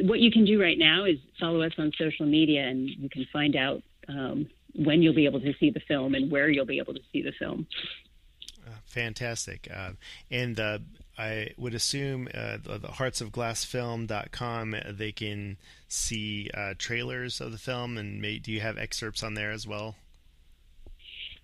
what 0.02 0.20
you 0.20 0.32
can 0.32 0.46
do 0.46 0.62
right 0.62 0.78
now 0.78 1.06
is 1.06 1.18
follow 1.40 1.62
us 1.62 1.74
on 1.78 1.92
social 1.98 2.26
media, 2.26 2.68
and 2.68 2.90
you 2.90 3.10
can 3.10 3.26
find 3.32 3.56
out 3.56 3.82
um, 4.08 4.48
when 4.76 5.02
you'll 5.02 5.16
be 5.16 5.26
able 5.26 5.42
to 5.42 5.54
see 5.60 5.70
the 5.70 5.80
film 5.88 6.16
and 6.16 6.32
where 6.32 6.50
you'll 6.50 6.66
be 6.66 6.80
able 6.80 6.94
to 6.94 7.02
see 7.12 7.22
the 7.22 7.32
film. 7.38 7.68
Uh, 8.66 8.72
fantastic. 8.86 9.68
Uh, 9.74 9.92
and 10.30 10.60
uh, 10.60 10.80
I 11.18 11.52
would 11.58 11.74
assume 11.74 12.28
uh, 12.34 12.58
the, 12.64 12.80
heartsofglassfilm.com, 12.80 14.76
they 14.90 15.12
can 15.12 15.58
see 15.88 16.50
uh, 16.54 16.74
trailers 16.78 17.42
of 17.42 17.52
the 17.52 17.58
film, 17.58 17.98
and 17.98 18.22
may, 18.22 18.40
do 18.40 18.52
you 18.52 18.62
have 18.62 18.78
excerpts 18.78 19.24
on 19.24 19.34
there 19.34 19.52
as 19.52 19.68
well? 19.68 19.96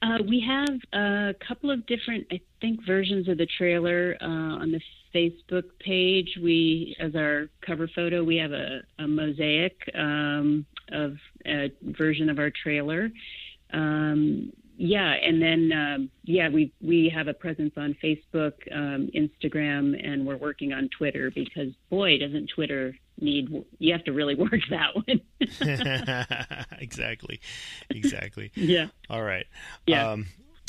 Uh, 0.01 0.19
we 0.27 0.39
have 0.39 0.79
a 0.93 1.33
couple 1.45 1.71
of 1.71 1.85
different, 1.87 2.27
I 2.31 2.39
think, 2.61 2.85
versions 2.85 3.27
of 3.27 3.37
the 3.37 3.47
trailer 3.47 4.15
uh, 4.21 4.25
on 4.25 4.71
the 4.71 4.81
Facebook 5.13 5.63
page. 5.79 6.37
We, 6.41 6.95
as 6.99 7.15
our 7.15 7.49
cover 7.65 7.87
photo, 7.93 8.23
we 8.23 8.37
have 8.37 8.51
a, 8.51 8.81
a 8.99 9.07
mosaic 9.07 9.77
um, 9.95 10.65
of 10.91 11.17
a 11.45 11.71
version 11.81 12.29
of 12.29 12.39
our 12.39 12.51
trailer. 12.51 13.09
Um, 13.73 14.53
yeah, 14.77 15.13
and 15.13 15.41
then 15.41 15.71
um, 15.71 16.11
yeah, 16.23 16.49
we 16.49 16.71
we 16.81 17.11
have 17.13 17.27
a 17.27 17.33
presence 17.33 17.73
on 17.77 17.95
Facebook, 18.03 18.53
um, 18.71 19.09
Instagram, 19.15 19.99
and 20.07 20.25
we're 20.25 20.37
working 20.37 20.71
on 20.71 20.87
Twitter 20.95 21.31
because 21.33 21.73
boy, 21.89 22.19
doesn't 22.19 22.51
Twitter 22.53 22.95
need 23.19 23.49
you 23.79 23.91
have 23.91 24.03
to 24.03 24.11
really 24.13 24.35
work 24.35 24.61
that 24.69 24.95
one. 24.95 25.21
exactly, 26.79 27.39
exactly. 27.89 28.51
Yeah. 28.55 28.87
All 29.09 29.23
right. 29.23 29.45
Yeah. 29.85 30.17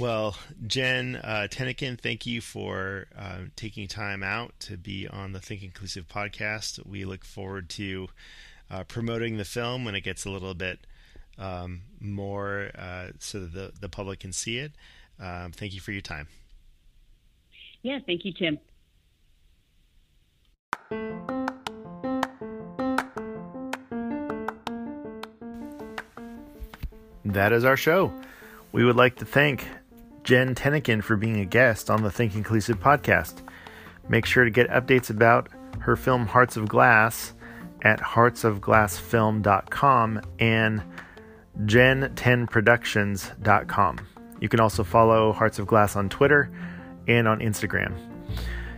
Well, 0.01 0.37
Jen 0.65 1.17
uh, 1.17 1.49
Tennican, 1.51 1.99
thank 1.99 2.25
you 2.25 2.41
for 2.41 3.07
uh, 3.19 3.47
taking 3.57 3.89
time 3.89 4.23
out 4.23 4.53
to 4.61 4.77
be 4.77 5.09
on 5.09 5.33
the 5.33 5.41
Think 5.41 5.65
Inclusive 5.65 6.07
podcast. 6.07 6.87
We 6.87 7.05
look 7.05 7.25
forward 7.25 7.69
to 7.71 8.07
uh, 8.71 8.85
promoting 8.85 9.39
the 9.39 9.45
film 9.45 9.85
when 9.85 9.97
it 9.97 10.03
gets 10.03 10.25
a 10.25 10.31
little 10.31 10.55
bit 10.55 10.87
um, 11.37 11.81
more 11.99 12.71
uh, 12.79 13.09
so 13.19 13.41
that 13.41 13.53
the, 13.53 13.73
the 13.81 13.89
public 13.89 14.21
can 14.21 14.33
see 14.33 14.59
it. 14.59 14.71
Um, 15.19 15.51
thank 15.51 15.75
you 15.75 15.81
for 15.81 15.91
your 15.91 16.01
time. 16.01 16.29
Yeah, 17.83 17.99
thank 18.07 18.25
you, 18.25 18.33
Tim. 18.33 18.61
That 27.25 27.53
is 27.53 27.65
our 27.65 27.77
show. 27.77 28.13
We 28.71 28.85
would 28.85 28.97
like 28.97 29.17
to 29.17 29.25
thank 29.25 29.67
Jen 30.29 30.55
Tennican 30.55 31.03
for 31.03 31.17
being 31.17 31.41
a 31.41 31.47
guest 31.47 31.89
on 31.89 32.03
the 32.03 32.11
Think 32.11 32.35
Inclusive 32.35 32.79
podcast. 32.79 33.37
Make 34.11 34.27
sure 34.27 34.45
to 34.45 34.51
get 34.51 34.69
updates 34.69 35.09
about 35.09 35.49
her 35.81 35.97
film 35.97 36.27
Hearts 36.27 36.59
of 36.59 36.69
Glass 36.69 37.33
at 37.81 37.99
heartsofglassfilm.com 37.99 40.21
and 40.39 40.83
gen10productions.com. 41.65 43.99
You 44.39 44.51
can 44.51 44.61
also 44.61 44.85
follow 44.85 45.33
Hearts 45.33 45.59
of 45.59 45.67
Glass 45.67 45.97
on 45.97 46.11
Twitter 46.11 46.51
and 47.07 47.27
on 47.27 47.41
Instagram. 47.41 47.95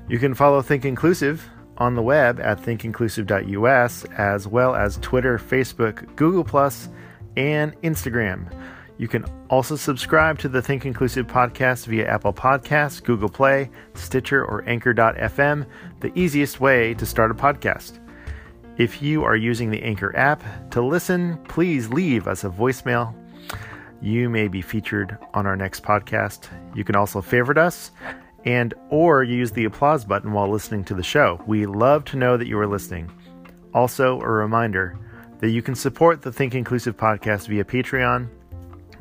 You 0.09 0.21
can 0.21 0.35
follow 0.35 0.63
Think 0.63 0.85
Inclusive 0.85 1.45
on 1.79 1.97
the 1.97 2.03
web 2.03 2.39
at 2.39 2.63
thinkinclusive.us 2.63 4.05
as 4.17 4.47
well 4.47 4.77
as 4.77 4.99
Twitter, 4.99 5.37
Facebook, 5.37 6.15
Google, 6.15 6.45
and 7.37 7.75
Instagram. 7.83 8.47
You 9.01 9.09
can 9.09 9.25
also 9.49 9.77
subscribe 9.77 10.39
to 10.41 10.49
the 10.51 10.61
Think 10.61 10.85
Inclusive 10.85 11.27
podcast 11.27 11.87
via 11.87 12.07
Apple 12.07 12.35
Podcasts, 12.35 13.03
Google 13.03 13.31
Play, 13.31 13.71
Stitcher, 13.95 14.45
or 14.45 14.63
Anchor.fm, 14.69 15.65
the 16.01 16.13
easiest 16.15 16.61
way 16.61 16.93
to 16.93 17.07
start 17.07 17.31
a 17.31 17.35
podcast. 17.35 17.99
If 18.77 19.01
you 19.01 19.25
are 19.25 19.37
using 19.37 19.71
the 19.71 19.83
Anchor 19.83 20.15
app 20.19 20.43
to 20.73 20.83
listen, 20.83 21.39
please 21.45 21.89
leave 21.89 22.29
us 22.29 22.45
a 22.45 22.51
voicemail. 22.51 23.15
You 24.03 24.29
may 24.29 24.49
be 24.49 24.61
featured 24.61 25.17
on 25.33 25.47
our 25.47 25.57
next 25.57 25.83
podcast. 25.83 26.49
You 26.75 26.85
can 26.85 26.95
also 26.95 27.23
favorite 27.23 27.57
us 27.57 27.93
and 28.45 28.75
or 28.91 29.25
use 29.25 29.51
the 29.51 29.65
applause 29.65 30.05
button 30.05 30.33
while 30.33 30.51
listening 30.51 30.85
to 30.85 30.95
the 30.95 31.03
show. 31.03 31.43
We 31.47 31.65
love 31.65 32.05
to 32.05 32.19
know 32.19 32.37
that 32.37 32.49
you 32.49 32.59
are 32.59 32.67
listening. 32.67 33.11
Also, 33.73 34.21
a 34.21 34.29
reminder 34.29 34.99
that 35.39 35.53
you 35.53 35.63
can 35.63 35.75
support 35.75 36.21
the 36.21 36.31
Think 36.31 36.55
Inclusive 36.55 36.99
podcast 36.99 37.49
via 37.49 37.65
Patreon 37.65 38.29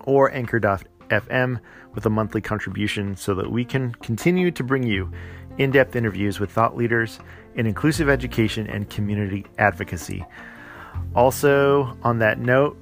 or 0.09 0.33
anchor.fm 0.33 1.59
with 1.93 2.05
a 2.05 2.09
monthly 2.09 2.41
contribution 2.41 3.15
so 3.15 3.35
that 3.35 3.51
we 3.51 3.63
can 3.63 3.93
continue 3.95 4.49
to 4.49 4.63
bring 4.63 4.83
you 4.83 5.11
in 5.59 5.69
depth 5.69 5.95
interviews 5.95 6.39
with 6.39 6.49
thought 6.49 6.75
leaders 6.75 7.19
in 7.55 7.67
inclusive 7.67 8.09
education 8.09 8.65
and 8.67 8.89
community 8.89 9.45
advocacy. 9.59 10.25
Also, 11.15 11.95
on 12.01 12.17
that 12.19 12.39
note, 12.39 12.75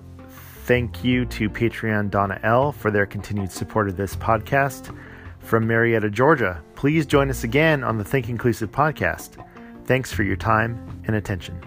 thank 0.66 1.04
you 1.04 1.26
to 1.26 1.50
Patreon 1.50 2.10
Donna 2.10 2.40
L 2.44 2.72
for 2.72 2.92
their 2.92 3.06
continued 3.06 3.52
support 3.52 3.90
of 3.90 3.98
this 3.98 4.16
podcast. 4.16 4.98
From 5.40 5.68
Marietta, 5.68 6.10
Georgia, 6.10 6.62
please 6.76 7.06
join 7.06 7.30
us 7.30 7.44
again 7.44 7.84
on 7.84 7.98
the 7.98 8.04
Think 8.04 8.30
Inclusive 8.30 8.72
podcast. 8.72 9.44
Thanks 9.86 10.12
for 10.14 10.24
your 10.24 10.36
time 10.36 11.02
and 11.06 11.16
attention. 11.16 11.67